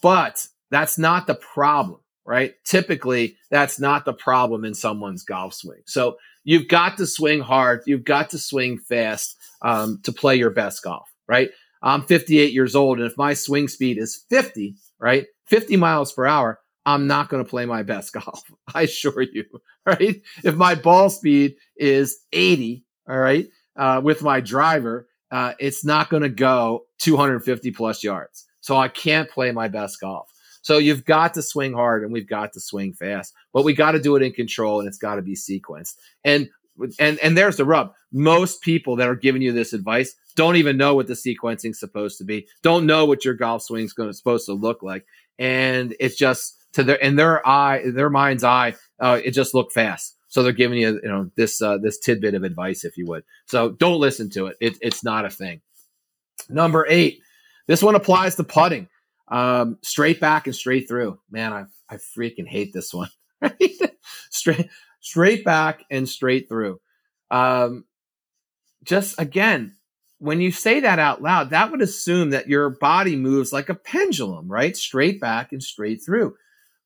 But 0.00 0.48
that's 0.70 0.98
not 0.98 1.26
the 1.26 1.34
problem, 1.34 2.00
right? 2.26 2.54
Typically, 2.64 3.36
that's 3.50 3.80
not 3.80 4.04
the 4.04 4.12
problem 4.12 4.64
in 4.64 4.74
someone's 4.74 5.24
golf 5.24 5.54
swing. 5.54 5.82
So 5.86 6.16
you've 6.44 6.68
got 6.68 6.96
to 6.98 7.06
swing 7.06 7.40
hard, 7.40 7.82
you've 7.86 8.04
got 8.04 8.30
to 8.30 8.38
swing 8.38 8.78
fast 8.78 9.36
um, 9.62 10.00
to 10.04 10.12
play 10.12 10.36
your 10.36 10.50
best 10.50 10.82
golf, 10.82 11.08
right? 11.28 11.50
I'm 11.82 12.02
58 12.02 12.52
years 12.52 12.76
old, 12.76 12.98
and 12.98 13.06
if 13.10 13.16
my 13.16 13.34
swing 13.34 13.68
speed 13.68 13.98
is 13.98 14.24
50, 14.30 14.76
right, 15.00 15.26
50 15.46 15.76
miles 15.76 16.12
per 16.12 16.26
hour, 16.26 16.60
I'm 16.86 17.06
not 17.06 17.28
going 17.28 17.42
to 17.44 17.48
play 17.48 17.66
my 17.66 17.82
best 17.82 18.12
golf. 18.12 18.42
I 18.74 18.82
assure 18.82 19.22
you, 19.22 19.44
right? 19.86 20.22
If 20.44 20.54
my 20.54 20.74
ball 20.74 21.10
speed 21.10 21.56
is 21.76 22.18
80, 22.32 22.84
all 23.08 23.18
right, 23.18 23.48
uh, 23.76 24.00
with 24.02 24.22
my 24.22 24.40
driver, 24.40 25.08
uh, 25.30 25.54
it's 25.58 25.84
not 25.84 26.10
going 26.10 26.22
to 26.22 26.28
go 26.28 26.84
250 26.98 27.70
plus 27.72 28.04
yards. 28.04 28.46
So 28.60 28.76
I 28.76 28.88
can't 28.88 29.28
play 29.28 29.50
my 29.50 29.68
best 29.68 29.98
golf. 30.00 30.28
So 30.62 30.78
you've 30.78 31.04
got 31.04 31.34
to 31.34 31.42
swing 31.42 31.74
hard 31.74 32.02
and 32.02 32.12
we've 32.12 32.28
got 32.28 32.52
to 32.54 32.60
swing 32.60 32.92
fast, 32.94 33.34
but 33.52 33.64
we 33.64 33.74
got 33.74 33.92
to 33.92 34.00
do 34.00 34.16
it 34.16 34.22
in 34.22 34.32
control 34.32 34.80
and 34.80 34.88
it's 34.88 34.98
got 34.98 35.16
to 35.16 35.22
be 35.22 35.34
sequenced. 35.34 35.96
And 36.24 36.48
and 36.98 37.18
and 37.18 37.36
there's 37.36 37.56
the 37.56 37.64
rub. 37.64 37.92
Most 38.12 38.62
people 38.62 38.96
that 38.96 39.08
are 39.08 39.14
giving 39.14 39.42
you 39.42 39.52
this 39.52 39.72
advice 39.72 40.14
don't 40.36 40.56
even 40.56 40.76
know 40.76 40.94
what 40.94 41.06
the 41.06 41.14
sequencing's 41.14 41.78
supposed 41.78 42.18
to 42.18 42.24
be. 42.24 42.46
Don't 42.62 42.86
know 42.86 43.04
what 43.04 43.24
your 43.24 43.34
golf 43.34 43.62
swing's 43.62 43.92
going 43.92 44.08
to 44.08 44.14
supposed 44.14 44.46
to 44.46 44.54
look 44.54 44.82
like, 44.82 45.04
and 45.38 45.94
it's 46.00 46.16
just 46.16 46.56
to 46.72 46.82
their 46.82 46.96
in 46.96 47.16
their 47.16 47.46
eye, 47.46 47.82
their 47.90 48.10
mind's 48.10 48.44
eye, 48.44 48.74
uh, 48.98 49.20
it 49.22 49.32
just 49.32 49.54
looked 49.54 49.72
fast. 49.72 50.16
So 50.28 50.42
they're 50.42 50.52
giving 50.52 50.78
you, 50.78 50.98
you 51.02 51.08
know, 51.08 51.30
this 51.36 51.60
uh, 51.60 51.78
this 51.78 51.98
tidbit 51.98 52.34
of 52.34 52.42
advice, 52.42 52.84
if 52.84 52.96
you 52.96 53.06
would. 53.06 53.24
So 53.46 53.70
don't 53.70 54.00
listen 54.00 54.30
to 54.30 54.46
it. 54.46 54.56
it. 54.60 54.78
It's 54.80 55.04
not 55.04 55.26
a 55.26 55.30
thing. 55.30 55.60
Number 56.48 56.86
eight, 56.88 57.20
this 57.66 57.82
one 57.82 57.94
applies 57.94 58.36
to 58.36 58.44
putting. 58.44 58.88
Um, 59.32 59.78
straight 59.82 60.20
back 60.20 60.46
and 60.46 60.54
straight 60.54 60.86
through. 60.86 61.18
Man, 61.30 61.52
I 61.52 61.64
I 61.88 61.96
freaking 61.96 62.46
hate 62.46 62.72
this 62.72 62.92
one. 62.92 63.10
Straight 64.30 64.68
straight 65.00 65.44
back 65.44 65.84
and 65.90 66.08
straight 66.08 66.48
through. 66.48 66.80
Um, 67.30 67.84
just 68.84 69.18
again, 69.20 69.76
when 70.18 70.40
you 70.40 70.52
say 70.52 70.80
that 70.80 70.98
out 70.98 71.22
loud, 71.22 71.50
that 71.50 71.70
would 71.70 71.82
assume 71.82 72.30
that 72.30 72.48
your 72.48 72.70
body 72.70 73.16
moves 73.16 73.52
like 73.52 73.68
a 73.68 73.74
pendulum, 73.74 74.48
right? 74.50 74.76
Straight 74.76 75.20
back 75.20 75.52
and 75.52 75.62
straight 75.62 76.02
through. 76.04 76.36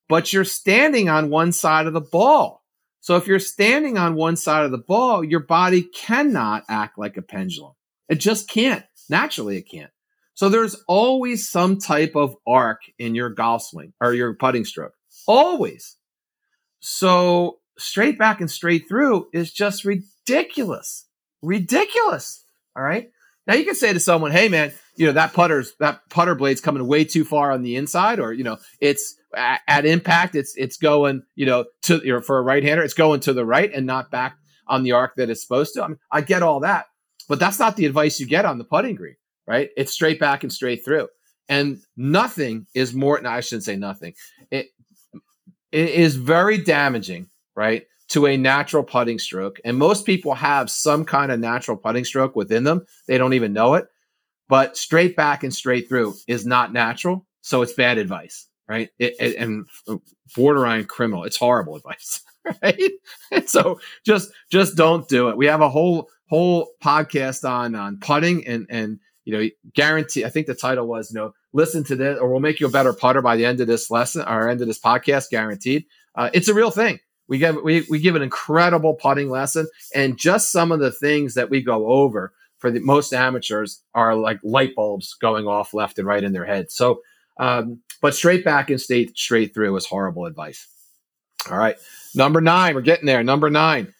But 0.09 0.33
you're 0.33 0.43
standing 0.43 1.09
on 1.09 1.29
one 1.29 1.51
side 1.51 1.85
of 1.85 1.93
the 1.93 2.01
ball. 2.01 2.63
So 3.01 3.15
if 3.15 3.27
you're 3.27 3.39
standing 3.39 3.97
on 3.97 4.15
one 4.15 4.35
side 4.35 4.65
of 4.65 4.71
the 4.71 4.77
ball, 4.77 5.23
your 5.23 5.41
body 5.41 5.83
cannot 5.83 6.63
act 6.67 6.97
like 6.97 7.17
a 7.17 7.21
pendulum. 7.21 7.73
It 8.09 8.15
just 8.15 8.49
can't. 8.49 8.83
Naturally, 9.09 9.57
it 9.57 9.69
can't. 9.69 9.91
So 10.37 10.49
there's 10.49 10.75
always 10.87 11.49
some 11.49 11.79
type 11.79 12.15
of 12.15 12.35
arc 12.45 12.81
in 12.99 13.15
your 13.15 13.31
golf 13.31 13.63
swing 13.63 13.93
or 13.99 14.13
your 14.13 14.35
putting 14.35 14.65
stroke. 14.65 14.93
Always. 15.25 15.97
So 16.79 17.57
straight 17.79 18.19
back 18.19 18.39
and 18.39 18.49
straight 18.49 18.87
through 18.87 19.29
is 19.33 19.51
just 19.51 19.83
ridiculous. 19.83 21.07
Ridiculous. 21.41 22.45
All 22.75 22.83
right. 22.83 23.09
Now 23.47 23.55
you 23.55 23.65
can 23.65 23.73
say 23.73 23.91
to 23.91 23.99
someone, 23.99 24.29
"Hey, 24.29 24.47
man, 24.47 24.73
you 24.95 25.07
know 25.07 25.13
that 25.13 25.33
putter's 25.33 25.73
that 25.79 26.07
putter 26.11 26.35
blade's 26.35 26.61
coming 26.61 26.85
way 26.85 27.03
too 27.03 27.25
far 27.25 27.51
on 27.51 27.63
the 27.63 27.75
inside, 27.75 28.19
or 28.19 28.31
you 28.31 28.43
know 28.43 28.57
it's 28.79 29.15
at, 29.33 29.61
at 29.67 29.85
impact, 29.87 30.35
it's 30.35 30.53
it's 30.55 30.77
going, 30.77 31.23
you 31.33 31.47
know, 31.47 31.65
to 31.83 31.99
you 32.05 32.13
know, 32.13 32.21
for 32.21 32.37
a 32.37 32.43
right 32.43 32.63
hander, 32.63 32.83
it's 32.83 32.93
going 32.93 33.21
to 33.21 33.33
the 33.33 33.45
right 33.45 33.73
and 33.73 33.87
not 33.87 34.11
back 34.11 34.37
on 34.67 34.83
the 34.83 34.91
arc 34.91 35.15
that 35.15 35.31
it's 35.31 35.41
supposed 35.41 35.73
to. 35.73 35.83
I, 35.83 35.87
mean, 35.87 35.99
I 36.11 36.21
get 36.21 36.43
all 36.43 36.59
that, 36.59 36.85
but 37.27 37.39
that's 37.39 37.57
not 37.57 37.75
the 37.75 37.87
advice 37.87 38.19
you 38.19 38.27
get 38.27 38.45
on 38.45 38.59
the 38.59 38.65
putting 38.65 38.93
green 38.93 39.15
right? 39.47 39.69
It's 39.77 39.93
straight 39.93 40.19
back 40.19 40.43
and 40.43 40.51
straight 40.51 40.83
through. 40.83 41.07
And 41.49 41.79
nothing 41.95 42.67
is 42.75 42.93
more, 42.93 43.19
no, 43.21 43.29
I 43.29 43.39
shouldn't 43.39 43.63
say 43.63 43.77
nothing. 43.77 44.13
It, 44.51 44.67
it 45.71 45.89
is 45.89 46.15
very 46.15 46.57
damaging, 46.57 47.29
right, 47.55 47.85
to 48.09 48.27
a 48.27 48.37
natural 48.37 48.83
putting 48.83 49.19
stroke. 49.19 49.59
And 49.63 49.77
most 49.77 50.05
people 50.05 50.33
have 50.33 50.69
some 50.69 51.05
kind 51.05 51.31
of 51.31 51.39
natural 51.39 51.77
putting 51.77 52.05
stroke 52.05 52.35
within 52.35 52.63
them. 52.63 52.85
They 53.07 53.17
don't 53.17 53.33
even 53.33 53.53
know 53.53 53.75
it. 53.75 53.87
But 54.49 54.77
straight 54.77 55.15
back 55.15 55.43
and 55.43 55.53
straight 55.53 55.89
through 55.89 56.15
is 56.27 56.45
not 56.45 56.73
natural. 56.73 57.25
So 57.41 57.61
it's 57.61 57.73
bad 57.73 57.97
advice, 57.97 58.47
right? 58.67 58.89
It, 58.99 59.15
it, 59.19 59.35
and 59.37 59.65
borderline 60.35 60.85
criminal. 60.85 61.23
It's 61.23 61.37
horrible 61.37 61.75
advice, 61.75 62.21
right? 62.61 62.91
So 63.45 63.79
just 64.05 64.31
just 64.51 64.75
don't 64.75 65.07
do 65.07 65.29
it. 65.29 65.37
We 65.37 65.45
have 65.47 65.61
a 65.61 65.69
whole 65.69 66.09
whole 66.29 66.69
podcast 66.83 67.49
on 67.49 67.75
on 67.75 67.97
putting 67.99 68.45
and 68.47 68.65
and 68.69 68.99
you 69.27 69.37
know, 69.37 69.49
guarantee. 69.73 70.23
I 70.23 70.29
think 70.29 70.47
the 70.47 70.55
title 70.55 70.87
was, 70.87 71.11
you 71.11 71.19
know, 71.19 71.33
listen 71.51 71.83
to 71.83 71.97
this, 71.97 72.17
or 72.17 72.29
we'll 72.29 72.39
make 72.39 72.61
you 72.61 72.67
a 72.67 72.71
better 72.71 72.93
putter 72.93 73.21
by 73.21 73.35
the 73.35 73.45
end 73.45 73.59
of 73.59 73.67
this 73.67 73.91
lesson 73.91 74.21
or 74.25 74.47
end 74.47 74.61
of 74.61 74.67
this 74.67 74.79
podcast, 74.79 75.29
guaranteed. 75.29 75.83
Uh, 76.15 76.29
it's 76.33 76.47
a 76.47 76.53
real 76.53 76.71
thing. 76.71 77.01
We 77.27 77.37
give 77.37 77.61
we, 77.61 77.85
we 77.89 77.99
give 77.99 78.15
an 78.15 78.21
incredible 78.21 78.93
putting 78.93 79.29
lesson, 79.29 79.67
and 79.93 80.17
just 80.17 80.53
some 80.53 80.71
of 80.71 80.79
the 80.79 80.93
things 80.93 81.33
that 81.33 81.49
we 81.49 81.61
go 81.61 81.87
over 81.87 82.31
for 82.59 82.71
the 82.71 82.79
most 82.79 83.13
amateurs 83.13 83.83
are 83.93 84.15
like 84.15 84.39
light 84.43 84.73
bulbs 84.75 85.13
going 85.15 85.45
off 85.45 85.73
left 85.73 85.99
and 85.99 86.07
right 86.07 86.23
in 86.23 86.31
their 86.31 86.45
head. 86.45 86.71
So, 86.71 87.01
um, 87.37 87.81
but 88.01 88.15
straight 88.15 88.45
back 88.45 88.69
and 88.69 88.79
straight 88.79 89.17
straight 89.17 89.53
through 89.53 89.75
is 89.75 89.85
horrible 89.85 90.25
advice. 90.25 90.69
All 91.51 91.57
right, 91.57 91.75
number 92.15 92.39
nine, 92.39 92.75
we're 92.75 92.81
getting 92.81 93.07
there. 93.07 93.23
Number 93.23 93.49
nine, 93.49 93.93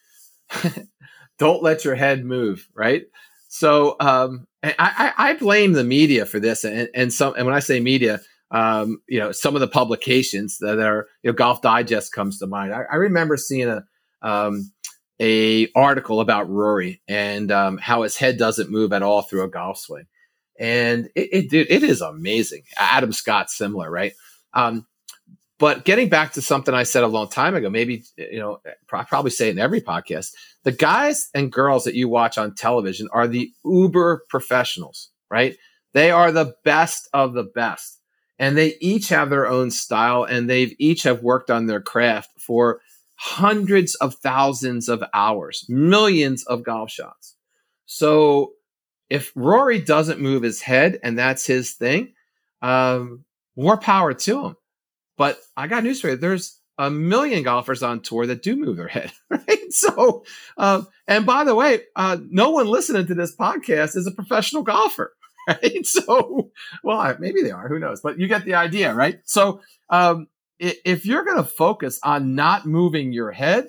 don't 1.37 1.61
let 1.61 1.83
your 1.83 1.95
head 1.95 2.23
move. 2.23 2.65
Right. 2.73 3.07
So 3.49 3.95
um, 3.99 4.47
I, 4.77 5.13
I, 5.17 5.33
blame 5.33 5.73
the 5.73 5.83
media 5.83 6.25
for 6.25 6.39
this, 6.39 6.63
and, 6.63 6.89
and 6.93 7.13
some. 7.13 7.33
And 7.35 7.45
when 7.45 7.55
I 7.55 7.59
say 7.59 7.79
media, 7.79 8.21
um, 8.51 9.01
you 9.07 9.19
know, 9.19 9.31
some 9.31 9.55
of 9.55 9.61
the 9.61 9.67
publications 9.67 10.57
that 10.59 10.79
are, 10.79 11.07
you 11.21 11.31
know, 11.31 11.35
Golf 11.35 11.61
Digest 11.61 12.13
comes 12.13 12.39
to 12.39 12.47
mind. 12.47 12.73
I, 12.73 12.83
I 12.91 12.95
remember 12.95 13.37
seeing 13.37 13.67
a 13.67 13.83
um, 14.21 14.71
a 15.19 15.69
article 15.75 16.21
about 16.21 16.49
Rory 16.49 17.01
and 17.07 17.51
um, 17.51 17.77
how 17.77 18.03
his 18.03 18.17
head 18.17 18.37
doesn't 18.37 18.71
move 18.71 18.93
at 18.93 19.03
all 19.03 19.21
through 19.21 19.43
a 19.43 19.49
golf 19.49 19.79
swing, 19.79 20.05
and 20.59 21.09
it 21.15 21.53
it, 21.53 21.67
it 21.69 21.83
is 21.83 22.01
amazing. 22.01 22.63
Adam 22.77 23.11
Scott 23.11 23.49
similar, 23.49 23.89
right? 23.89 24.13
Um, 24.53 24.85
but 25.59 25.85
getting 25.85 26.09
back 26.09 26.33
to 26.33 26.41
something 26.41 26.73
I 26.73 26.83
said 26.83 27.03
a 27.03 27.07
long 27.07 27.29
time 27.29 27.55
ago, 27.55 27.69
maybe 27.69 28.03
you 28.17 28.39
know, 28.39 28.59
I 28.91 29.03
probably 29.03 29.31
say 29.31 29.49
it 29.49 29.51
in 29.51 29.59
every 29.59 29.81
podcast. 29.81 30.33
The 30.63 30.71
guys 30.71 31.29
and 31.33 31.51
girls 31.51 31.85
that 31.85 31.95
you 31.95 32.09
watch 32.09 32.37
on 32.37 32.55
television 32.55 33.07
are 33.11 33.27
the 33.27 33.51
uber 33.65 34.23
professionals, 34.29 35.09
right? 35.31 35.55
They 35.93 36.11
are 36.11 36.31
the 36.31 36.55
best 36.63 37.09
of 37.13 37.33
the 37.33 37.43
best, 37.43 37.99
and 38.37 38.55
they 38.55 38.75
each 38.79 39.09
have 39.09 39.29
their 39.29 39.47
own 39.47 39.71
style, 39.71 40.23
and 40.23 40.49
they've 40.49 40.75
each 40.77 41.03
have 41.03 41.23
worked 41.23 41.49
on 41.49 41.65
their 41.65 41.81
craft 41.81 42.31
for 42.39 42.81
hundreds 43.15 43.95
of 43.95 44.13
thousands 44.15 44.87
of 44.89 45.03
hours, 45.13 45.65
millions 45.67 46.43
of 46.45 46.63
golf 46.63 46.91
shots. 46.91 47.35
So 47.87 48.53
if 49.09 49.31
Rory 49.35 49.79
doesn't 49.79 50.19
move 50.19 50.43
his 50.43 50.61
head 50.61 50.99
and 51.01 51.17
that's 51.17 51.45
his 51.45 51.71
thing, 51.73 52.13
um, 52.61 53.23
more 53.55 53.77
power 53.77 54.13
to 54.13 54.45
him. 54.45 54.55
But 55.17 55.39
I 55.55 55.67
got 55.67 55.83
news 55.83 56.01
for 56.01 56.09
you. 56.09 56.15
There's 56.15 56.59
a 56.77 56.89
million 56.89 57.43
golfers 57.43 57.81
on 57.81 58.01
tour 58.01 58.27
that 58.27 58.43
do 58.43 58.55
move 58.55 58.77
their 58.77 58.87
head, 58.87 59.11
right? 59.29 59.71
So, 59.71 60.23
um, 60.57 60.87
and 61.07 61.25
by 61.25 61.43
the 61.43 61.55
way, 61.55 61.81
uh, 61.95 62.17
no 62.29 62.51
one 62.51 62.67
listening 62.67 63.07
to 63.07 63.15
this 63.15 63.35
podcast 63.35 63.95
is 63.95 64.07
a 64.07 64.11
professional 64.11 64.63
golfer, 64.63 65.15
right? 65.47 65.85
So, 65.85 66.51
well, 66.83 67.15
maybe 67.19 67.41
they 67.41 67.51
are, 67.51 67.67
who 67.67 67.79
knows? 67.79 68.01
But 68.01 68.19
you 68.19 68.27
get 68.27 68.45
the 68.45 68.55
idea, 68.55 68.93
right? 68.93 69.19
So, 69.25 69.61
um, 69.89 70.27
if 70.59 71.05
you're 71.05 71.23
going 71.23 71.37
to 71.37 71.43
focus 71.43 71.99
on 72.03 72.35
not 72.35 72.65
moving 72.65 73.11
your 73.11 73.31
head, 73.31 73.67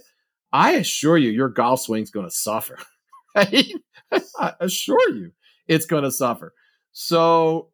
I 0.52 0.72
assure 0.72 1.18
you, 1.18 1.30
your 1.30 1.50
golf 1.50 1.80
swing's 1.80 2.10
going 2.10 2.26
to 2.26 2.34
suffer. 2.34 2.78
Right? 3.34 3.70
I 4.10 4.54
assure 4.58 5.14
you, 5.14 5.30
it's 5.68 5.86
going 5.86 6.02
to 6.02 6.10
suffer. 6.10 6.54
So 6.90 7.68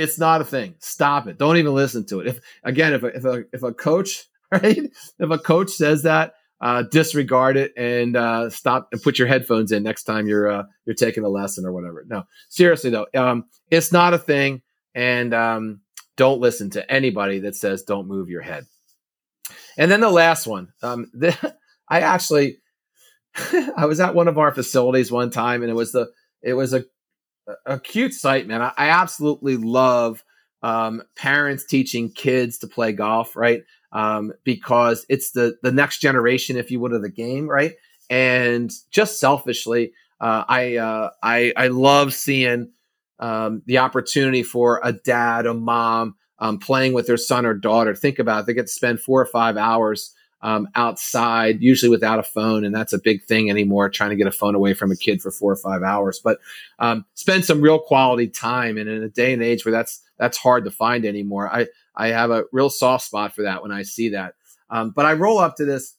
it's 0.00 0.18
not 0.18 0.40
a 0.40 0.44
thing. 0.44 0.74
Stop 0.78 1.26
it. 1.26 1.38
Don't 1.38 1.56
even 1.58 1.74
listen 1.74 2.06
to 2.06 2.20
it. 2.20 2.26
If 2.28 2.40
again, 2.64 2.94
if 2.94 3.02
a, 3.02 3.06
if 3.08 3.24
a, 3.24 3.44
if 3.52 3.62
a 3.62 3.72
coach, 3.72 4.24
right, 4.52 4.90
if 5.18 5.30
a 5.30 5.38
coach 5.38 5.70
says 5.70 6.02
that, 6.04 6.34
uh, 6.60 6.82
disregard 6.90 7.56
it 7.56 7.72
and 7.76 8.16
uh, 8.16 8.50
stop 8.50 8.88
and 8.92 9.02
put 9.02 9.18
your 9.18 9.28
headphones 9.28 9.72
in 9.72 9.82
next 9.82 10.04
time 10.04 10.26
you're 10.26 10.50
uh, 10.50 10.62
you're 10.84 10.94
taking 10.94 11.24
a 11.24 11.28
lesson 11.28 11.64
or 11.64 11.72
whatever. 11.72 12.04
No, 12.08 12.24
seriously 12.48 12.90
though, 12.90 13.06
um, 13.14 13.44
it's 13.70 13.92
not 13.92 14.14
a 14.14 14.18
thing, 14.18 14.62
and 14.94 15.32
um, 15.34 15.80
don't 16.16 16.40
listen 16.40 16.70
to 16.70 16.90
anybody 16.90 17.40
that 17.40 17.56
says 17.56 17.82
don't 17.82 18.08
move 18.08 18.28
your 18.28 18.42
head. 18.42 18.66
And 19.78 19.90
then 19.90 20.00
the 20.00 20.10
last 20.10 20.46
one, 20.46 20.72
um, 20.82 21.10
the, 21.14 21.54
I 21.88 22.00
actually, 22.00 22.58
I 23.76 23.86
was 23.86 24.00
at 24.00 24.14
one 24.14 24.28
of 24.28 24.38
our 24.38 24.52
facilities 24.52 25.10
one 25.10 25.30
time, 25.30 25.62
and 25.62 25.70
it 25.70 25.74
was 25.74 25.92
the 25.92 26.10
it 26.42 26.54
was 26.54 26.72
a 26.72 26.84
a 27.66 27.80
cute 27.80 28.14
sight, 28.14 28.46
man. 28.46 28.62
I, 28.62 28.72
I 28.76 28.88
absolutely 28.88 29.56
love 29.56 30.24
um, 30.62 31.02
parents 31.16 31.64
teaching 31.64 32.10
kids 32.10 32.58
to 32.58 32.66
play 32.66 32.92
golf, 32.92 33.36
right? 33.36 33.62
Um, 33.92 34.32
because 34.44 35.04
it's 35.08 35.32
the 35.32 35.56
the 35.62 35.72
next 35.72 35.98
generation, 35.98 36.56
if 36.56 36.70
you 36.70 36.80
would, 36.80 36.92
of 36.92 37.02
the 37.02 37.10
game, 37.10 37.48
right? 37.48 37.74
And 38.08 38.70
just 38.90 39.18
selfishly, 39.18 39.92
uh, 40.20 40.44
I 40.48 40.76
uh, 40.76 41.10
I 41.22 41.52
I 41.56 41.68
love 41.68 42.12
seeing 42.14 42.70
um, 43.18 43.62
the 43.66 43.78
opportunity 43.78 44.42
for 44.42 44.80
a 44.82 44.92
dad, 44.92 45.46
a 45.46 45.54
mom, 45.54 46.16
um, 46.38 46.58
playing 46.58 46.92
with 46.92 47.06
their 47.06 47.16
son 47.16 47.46
or 47.46 47.54
daughter. 47.54 47.94
Think 47.94 48.18
about 48.18 48.40
it. 48.40 48.46
They 48.46 48.54
get 48.54 48.66
to 48.66 48.72
spend 48.72 49.00
four 49.00 49.20
or 49.20 49.26
five 49.26 49.56
hours 49.56 50.14
um, 50.42 50.68
outside, 50.74 51.60
usually 51.60 51.90
without 51.90 52.18
a 52.18 52.22
phone. 52.22 52.64
And 52.64 52.74
that's 52.74 52.92
a 52.92 52.98
big 52.98 53.24
thing 53.24 53.50
anymore, 53.50 53.88
trying 53.90 54.10
to 54.10 54.16
get 54.16 54.26
a 54.26 54.32
phone 54.32 54.54
away 54.54 54.74
from 54.74 54.90
a 54.90 54.96
kid 54.96 55.20
for 55.20 55.30
four 55.30 55.52
or 55.52 55.56
five 55.56 55.82
hours. 55.82 56.20
But 56.22 56.38
um, 56.78 57.04
spend 57.14 57.44
some 57.44 57.60
real 57.60 57.78
quality 57.78 58.28
time. 58.28 58.78
And 58.78 58.88
in 58.88 59.02
a 59.02 59.08
day 59.08 59.32
and 59.32 59.42
age 59.42 59.64
where 59.64 59.72
that's 59.72 60.00
that's 60.18 60.38
hard 60.38 60.64
to 60.64 60.70
find 60.70 61.04
anymore, 61.04 61.52
I, 61.52 61.66
I 61.94 62.08
have 62.08 62.30
a 62.30 62.44
real 62.52 62.70
soft 62.70 63.04
spot 63.04 63.34
for 63.34 63.42
that 63.42 63.62
when 63.62 63.72
I 63.72 63.82
see 63.82 64.10
that. 64.10 64.34
Um, 64.70 64.92
but 64.94 65.06
I 65.06 65.14
roll 65.14 65.38
up 65.38 65.56
to 65.56 65.64
this. 65.64 65.96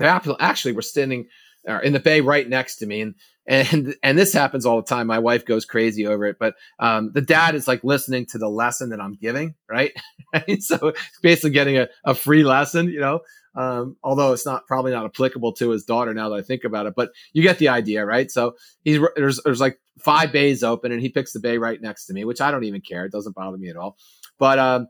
Actually, 0.00 0.72
we're 0.72 0.82
standing 0.82 1.28
uh, 1.68 1.80
in 1.80 1.92
the 1.92 2.00
bay 2.00 2.20
right 2.20 2.48
next 2.48 2.76
to 2.76 2.86
me. 2.86 3.00
And 3.00 3.14
and 3.46 3.94
and 4.02 4.18
this 4.18 4.32
happens 4.32 4.64
all 4.64 4.76
the 4.76 4.86
time. 4.86 5.06
My 5.06 5.18
wife 5.18 5.44
goes 5.44 5.64
crazy 5.66 6.06
over 6.06 6.24
it, 6.24 6.36
but 6.38 6.54
um, 6.78 7.12
the 7.12 7.20
dad 7.20 7.54
is 7.54 7.68
like 7.68 7.84
listening 7.84 8.26
to 8.26 8.38
the 8.38 8.48
lesson 8.48 8.90
that 8.90 9.00
I'm 9.00 9.14
giving, 9.14 9.54
right? 9.68 9.92
so 10.60 10.92
basically 11.22 11.50
getting 11.50 11.76
a, 11.76 11.88
a 12.04 12.14
free 12.14 12.42
lesson, 12.42 12.88
you 12.88 13.00
know. 13.00 13.20
Um, 13.56 13.96
although 14.02 14.32
it's 14.32 14.46
not 14.46 14.66
probably 14.66 14.92
not 14.92 15.04
applicable 15.04 15.52
to 15.54 15.70
his 15.70 15.84
daughter 15.84 16.12
now 16.12 16.28
that 16.30 16.36
I 16.36 16.42
think 16.42 16.64
about 16.64 16.86
it, 16.86 16.94
but 16.96 17.12
you 17.32 17.42
get 17.42 17.58
the 17.58 17.68
idea, 17.68 18.04
right? 18.04 18.30
So 18.30 18.56
he's 18.82 18.98
there's 19.16 19.40
there's 19.44 19.60
like 19.60 19.78
five 19.98 20.32
bays 20.32 20.64
open, 20.64 20.90
and 20.90 21.00
he 21.00 21.08
picks 21.08 21.32
the 21.32 21.40
bay 21.40 21.58
right 21.58 21.80
next 21.80 22.06
to 22.06 22.14
me, 22.14 22.24
which 22.24 22.40
I 22.40 22.50
don't 22.50 22.64
even 22.64 22.80
care; 22.80 23.04
it 23.04 23.12
doesn't 23.12 23.36
bother 23.36 23.56
me 23.56 23.68
at 23.68 23.76
all. 23.76 23.96
But 24.38 24.58
um, 24.58 24.88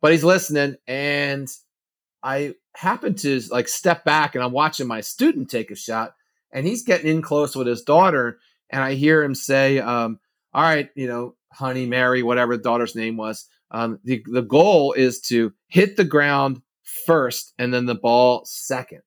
but 0.00 0.12
he's 0.12 0.24
listening, 0.24 0.76
and 0.88 1.48
I 2.22 2.54
happen 2.74 3.14
to 3.16 3.40
like 3.50 3.68
step 3.68 4.04
back, 4.04 4.34
and 4.34 4.42
I'm 4.42 4.52
watching 4.52 4.86
my 4.86 5.02
student 5.02 5.50
take 5.50 5.70
a 5.70 5.76
shot, 5.76 6.14
and 6.52 6.66
he's 6.66 6.82
getting 6.82 7.10
in 7.10 7.22
close 7.22 7.54
with 7.54 7.66
his 7.66 7.82
daughter, 7.82 8.38
and 8.70 8.82
I 8.82 8.94
hear 8.94 9.22
him 9.22 9.36
say, 9.36 9.78
um, 9.78 10.18
"All 10.52 10.62
right, 10.62 10.90
you 10.96 11.06
know, 11.06 11.36
honey, 11.52 11.86
Mary, 11.86 12.24
whatever 12.24 12.56
the 12.56 12.62
daughter's 12.62 12.96
name 12.96 13.16
was." 13.16 13.46
Um, 13.70 14.00
the 14.02 14.24
the 14.26 14.42
goal 14.42 14.94
is 14.94 15.20
to 15.22 15.52
hit 15.68 15.96
the 15.96 16.04
ground 16.04 16.60
first 17.06 17.54
and 17.58 17.72
then 17.72 17.86
the 17.86 17.94
ball 17.94 18.42
second. 18.44 19.02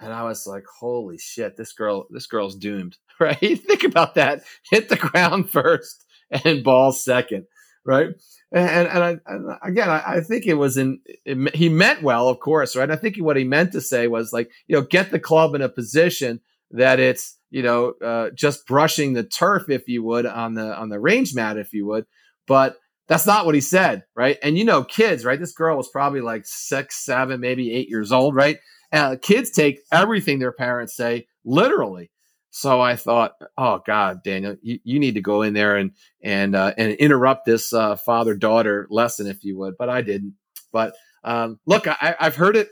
And 0.00 0.12
I 0.12 0.24
was 0.24 0.46
like, 0.46 0.64
holy 0.80 1.18
shit, 1.18 1.56
this 1.56 1.72
girl, 1.72 2.06
this 2.10 2.26
girl's 2.26 2.56
doomed, 2.56 2.96
right? 3.20 3.38
Think 3.38 3.84
about 3.84 4.16
that. 4.16 4.42
Hit 4.70 4.88
the 4.88 4.96
ground 4.96 5.50
first 5.50 6.04
and 6.44 6.64
ball 6.64 6.92
second, 6.92 7.46
right? 7.84 8.08
And, 8.52 8.88
and, 8.88 9.02
I, 9.02 9.68
again, 9.68 9.90
I, 9.90 10.02
I, 10.06 10.20
think 10.20 10.46
it 10.46 10.54
was 10.54 10.76
in, 10.76 11.00
it, 11.24 11.56
he 11.56 11.68
meant 11.68 12.02
well, 12.02 12.28
of 12.28 12.38
course, 12.40 12.76
right? 12.76 12.90
I 12.90 12.96
think 12.96 13.16
what 13.16 13.36
he 13.36 13.44
meant 13.44 13.72
to 13.72 13.80
say 13.80 14.06
was 14.06 14.32
like, 14.32 14.50
you 14.66 14.76
know, 14.76 14.82
get 14.82 15.10
the 15.10 15.18
club 15.18 15.54
in 15.54 15.62
a 15.62 15.68
position 15.68 16.40
that 16.70 17.00
it's, 17.00 17.36
you 17.50 17.62
know, 17.62 17.94
uh, 18.04 18.30
just 18.30 18.66
brushing 18.66 19.12
the 19.12 19.24
turf, 19.24 19.68
if 19.68 19.88
you 19.88 20.02
would, 20.02 20.26
on 20.26 20.54
the, 20.54 20.76
on 20.76 20.88
the 20.88 21.00
range 21.00 21.34
mat, 21.34 21.56
if 21.56 21.72
you 21.72 21.86
would. 21.86 22.06
But 22.46 22.76
that's 23.06 23.26
not 23.26 23.46
what 23.46 23.54
he 23.54 23.60
said, 23.60 24.04
right? 24.14 24.38
And 24.42 24.56
you 24.56 24.64
know, 24.64 24.84
kids, 24.84 25.24
right? 25.24 25.38
This 25.38 25.52
girl 25.52 25.76
was 25.76 25.88
probably 25.88 26.20
like 26.20 26.46
six, 26.46 27.04
seven, 27.04 27.40
maybe 27.40 27.72
eight 27.72 27.88
years 27.88 28.12
old, 28.12 28.34
right? 28.34 28.58
Uh, 28.92 29.16
kids 29.20 29.50
take 29.50 29.80
everything 29.92 30.38
their 30.38 30.52
parents 30.52 30.96
say 30.96 31.26
literally. 31.44 32.10
So 32.50 32.80
I 32.80 32.94
thought, 32.94 33.32
oh 33.58 33.80
God, 33.84 34.22
Daniel, 34.22 34.56
you, 34.62 34.78
you 34.84 35.00
need 35.00 35.14
to 35.14 35.20
go 35.20 35.42
in 35.42 35.54
there 35.54 35.76
and 35.76 35.90
and 36.22 36.54
uh, 36.54 36.72
and 36.78 36.92
interrupt 36.92 37.46
this 37.46 37.72
uh, 37.72 37.96
father 37.96 38.34
daughter 38.34 38.86
lesson 38.90 39.26
if 39.26 39.42
you 39.42 39.58
would, 39.58 39.74
but 39.76 39.88
I 39.88 40.02
didn't. 40.02 40.34
But 40.72 40.94
um, 41.24 41.58
look, 41.66 41.88
I, 41.88 42.14
have 42.20 42.36
heard 42.36 42.56
it 42.56 42.68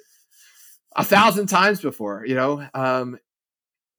a 0.94 1.04
thousand 1.04 1.48
times 1.48 1.80
before. 1.80 2.24
You 2.24 2.36
know, 2.36 2.68
um, 2.74 3.18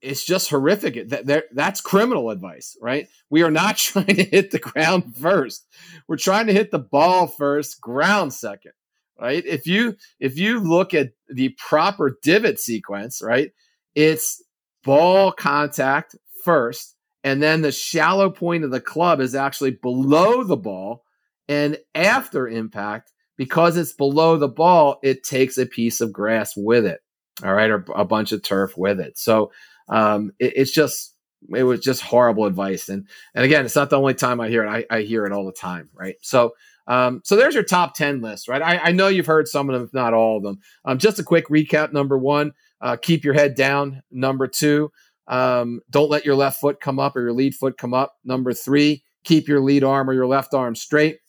it's 0.04 0.24
just 0.24 0.50
horrific. 0.50 1.08
That, 1.08 1.44
that's 1.52 1.80
criminal 1.80 2.30
advice, 2.30 2.76
right? 2.80 3.08
We 3.30 3.42
are 3.42 3.50
not 3.50 3.76
trying 3.78 4.16
to 4.16 4.24
hit 4.24 4.50
the 4.50 4.58
ground 4.58 5.16
first. 5.16 5.66
We're 6.06 6.16
trying 6.16 6.46
to 6.48 6.52
hit 6.52 6.70
the 6.70 6.78
ball 6.78 7.26
first, 7.26 7.80
ground 7.80 8.32
second, 8.32 8.72
right? 9.20 9.44
If 9.44 9.66
you 9.66 9.96
if 10.20 10.38
you 10.38 10.60
look 10.60 10.94
at 10.94 11.12
the 11.28 11.56
proper 11.58 12.18
divot 12.22 12.60
sequence, 12.60 13.22
right, 13.22 13.52
it's 13.94 14.42
ball 14.82 15.32
contact 15.32 16.16
first, 16.44 16.94
and 17.22 17.42
then 17.42 17.62
the 17.62 17.72
shallow 17.72 18.30
point 18.30 18.64
of 18.64 18.70
the 18.70 18.80
club 18.80 19.20
is 19.20 19.34
actually 19.34 19.72
below 19.72 20.44
the 20.44 20.56
ball, 20.56 21.04
and 21.48 21.78
after 21.94 22.46
impact, 22.46 23.12
because 23.36 23.76
it's 23.76 23.92
below 23.92 24.36
the 24.36 24.48
ball, 24.48 24.98
it 25.02 25.24
takes 25.24 25.56
a 25.56 25.66
piece 25.66 26.00
of 26.00 26.12
grass 26.12 26.54
with 26.56 26.84
it, 26.84 27.00
all 27.42 27.54
right, 27.54 27.70
or 27.70 27.84
a 27.94 28.04
bunch 28.04 28.32
of 28.32 28.42
turf 28.42 28.76
with 28.76 29.00
it. 29.00 29.18
So 29.18 29.50
um, 29.88 30.32
it, 30.38 30.54
it's 30.56 30.70
just 30.72 31.14
it 31.54 31.64
was 31.64 31.80
just 31.80 32.02
horrible 32.02 32.46
advice. 32.46 32.88
And 32.88 33.06
and 33.34 33.44
again, 33.44 33.64
it's 33.64 33.76
not 33.76 33.90
the 33.90 33.98
only 33.98 34.14
time 34.14 34.40
I 34.40 34.48
hear 34.48 34.64
it. 34.64 34.68
I, 34.68 34.96
I 34.96 35.02
hear 35.02 35.26
it 35.26 35.32
all 35.32 35.46
the 35.46 35.52
time, 35.52 35.90
right? 35.94 36.16
So 36.22 36.54
um, 36.86 37.22
so 37.24 37.36
there's 37.36 37.54
your 37.54 37.62
top 37.62 37.94
10 37.94 38.20
list, 38.20 38.46
right? 38.46 38.60
I, 38.60 38.78
I, 38.78 38.92
know 38.92 39.08
you've 39.08 39.24
heard 39.24 39.48
some 39.48 39.70
of 39.70 39.74
them, 39.74 39.84
if 39.84 39.94
not 39.94 40.12
all 40.12 40.36
of 40.36 40.42
them. 40.42 40.58
Um, 40.84 40.98
just 40.98 41.18
a 41.18 41.24
quick 41.24 41.48
recap. 41.48 41.94
Number 41.94 42.18
one, 42.18 42.52
uh, 42.80 42.96
keep 42.96 43.24
your 43.24 43.32
head 43.32 43.54
down. 43.54 44.02
Number 44.10 44.46
two, 44.46 44.92
um, 45.26 45.80
don't 45.88 46.10
let 46.10 46.26
your 46.26 46.34
left 46.34 46.60
foot 46.60 46.80
come 46.80 46.98
up 46.98 47.16
or 47.16 47.22
your 47.22 47.32
lead 47.32 47.54
foot 47.54 47.78
come 47.78 47.94
up. 47.94 48.16
Number 48.22 48.52
three, 48.52 49.02
keep 49.24 49.48
your 49.48 49.60
lead 49.60 49.82
arm 49.82 50.10
or 50.10 50.12
your 50.12 50.26
left 50.26 50.52
arm 50.52 50.74
straight. 50.74 51.20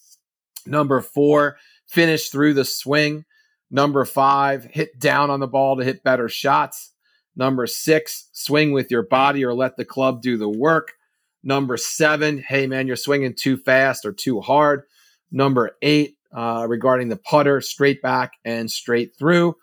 Number 0.65 0.99
four, 0.99 1.57
finish 1.87 2.29
through 2.29 2.55
the 2.55 2.65
swing. 2.65 3.23
Number 3.71 4.03
five, 4.03 4.65
hit 4.65 4.99
down 4.99 5.29
on 5.29 5.39
the 5.39 5.47
ball 5.47 5.77
to 5.77 5.85
hit 5.85 6.03
better 6.03 6.27
shots. 6.27 6.91
Number 7.35 7.67
six, 7.67 8.29
swing 8.31 8.71
with 8.71 8.89
your 8.91 9.03
body 9.03 9.43
or 9.43 9.53
let 9.53 9.77
the 9.77 9.85
club 9.85 10.21
do 10.21 10.37
the 10.37 10.49
work. 10.49 10.93
Number 11.43 11.77
seven, 11.77 12.39
hey 12.39 12.65
man, 12.65 12.87
you're 12.87 12.95
swinging 12.95 13.35
too 13.35 13.57
fast 13.57 14.05
or 14.05 14.13
too 14.13 14.41
hard. 14.41 14.83
Number 15.31 15.77
eight, 15.81 16.17
uh, 16.33 16.65
regarding 16.67 17.09
the 17.09 17.17
putter, 17.17 17.61
straight 17.61 18.01
back 18.01 18.33
and 18.43 18.69
straight 18.69 19.15
through. 19.17 19.55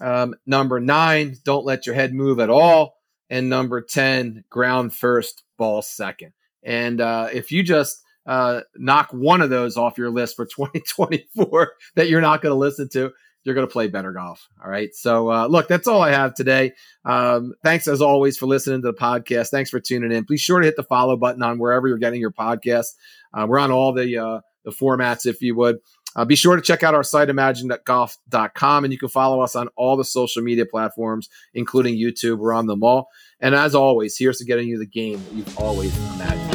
Um, 0.00 0.34
number 0.46 0.80
nine, 0.80 1.36
don't 1.44 1.64
let 1.64 1.86
your 1.86 1.94
head 1.94 2.14
move 2.14 2.40
at 2.40 2.50
all. 2.50 2.96
And 3.30 3.48
number 3.48 3.80
10, 3.80 4.44
ground 4.50 4.92
first, 4.92 5.42
ball 5.56 5.80
second. 5.80 6.32
And 6.62 7.00
uh, 7.00 7.28
if 7.32 7.50
you 7.50 7.62
just 7.62 8.02
uh, 8.26 8.60
knock 8.76 9.10
one 9.10 9.40
of 9.40 9.50
those 9.50 9.76
off 9.76 9.98
your 9.98 10.10
list 10.10 10.36
for 10.36 10.44
2024 10.46 11.72
that 11.94 12.08
you're 12.08 12.20
not 12.20 12.42
going 12.42 12.52
to 12.52 12.58
listen 12.58 12.88
to, 12.90 13.12
you're 13.44 13.54
going 13.54 13.66
to 13.66 13.72
play 13.72 13.88
better 13.88 14.12
golf. 14.12 14.48
All 14.62 14.70
right. 14.70 14.94
So, 14.94 15.30
uh, 15.30 15.46
look, 15.46 15.68
that's 15.68 15.88
all 15.88 16.02
I 16.02 16.10
have 16.10 16.34
today. 16.34 16.72
Um, 17.04 17.54
thanks 17.62 17.88
as 17.88 18.00
always 18.00 18.36
for 18.36 18.46
listening 18.46 18.82
to 18.82 18.92
the 18.92 18.94
podcast. 18.94 19.50
Thanks 19.50 19.70
for 19.70 19.80
tuning 19.80 20.12
in. 20.12 20.24
Please 20.24 20.40
sure 20.40 20.60
to 20.60 20.66
hit 20.66 20.76
the 20.76 20.84
follow 20.84 21.16
button 21.16 21.42
on 21.42 21.58
wherever 21.58 21.88
you're 21.88 21.98
getting 21.98 22.20
your 22.20 22.32
podcast. 22.32 22.86
Uh, 23.34 23.46
we're 23.48 23.58
on 23.58 23.72
all 23.72 23.92
the 23.92 24.18
uh, 24.18 24.40
the 24.64 24.70
formats, 24.70 25.26
if 25.26 25.42
you 25.42 25.56
would. 25.56 25.78
Uh, 26.14 26.24
be 26.24 26.36
sure 26.36 26.56
to 26.56 26.62
check 26.62 26.82
out 26.82 26.94
our 26.94 27.02
site, 27.02 27.28
imaginegolf.com, 27.28 28.84
and 28.84 28.92
you 28.92 28.98
can 28.98 29.08
follow 29.08 29.40
us 29.40 29.56
on 29.56 29.68
all 29.76 29.96
the 29.96 30.04
social 30.04 30.42
media 30.42 30.66
platforms, 30.66 31.28
including 31.54 31.96
YouTube. 31.96 32.38
We're 32.38 32.52
on 32.52 32.66
them 32.66 32.82
all. 32.84 33.08
And 33.40 33.54
as 33.54 33.74
always, 33.74 34.18
here's 34.18 34.38
to 34.38 34.44
getting 34.44 34.68
you 34.68 34.78
the 34.78 34.86
game 34.86 35.22
that 35.24 35.32
you've 35.32 35.58
always 35.58 35.96
imagined. 36.14 36.51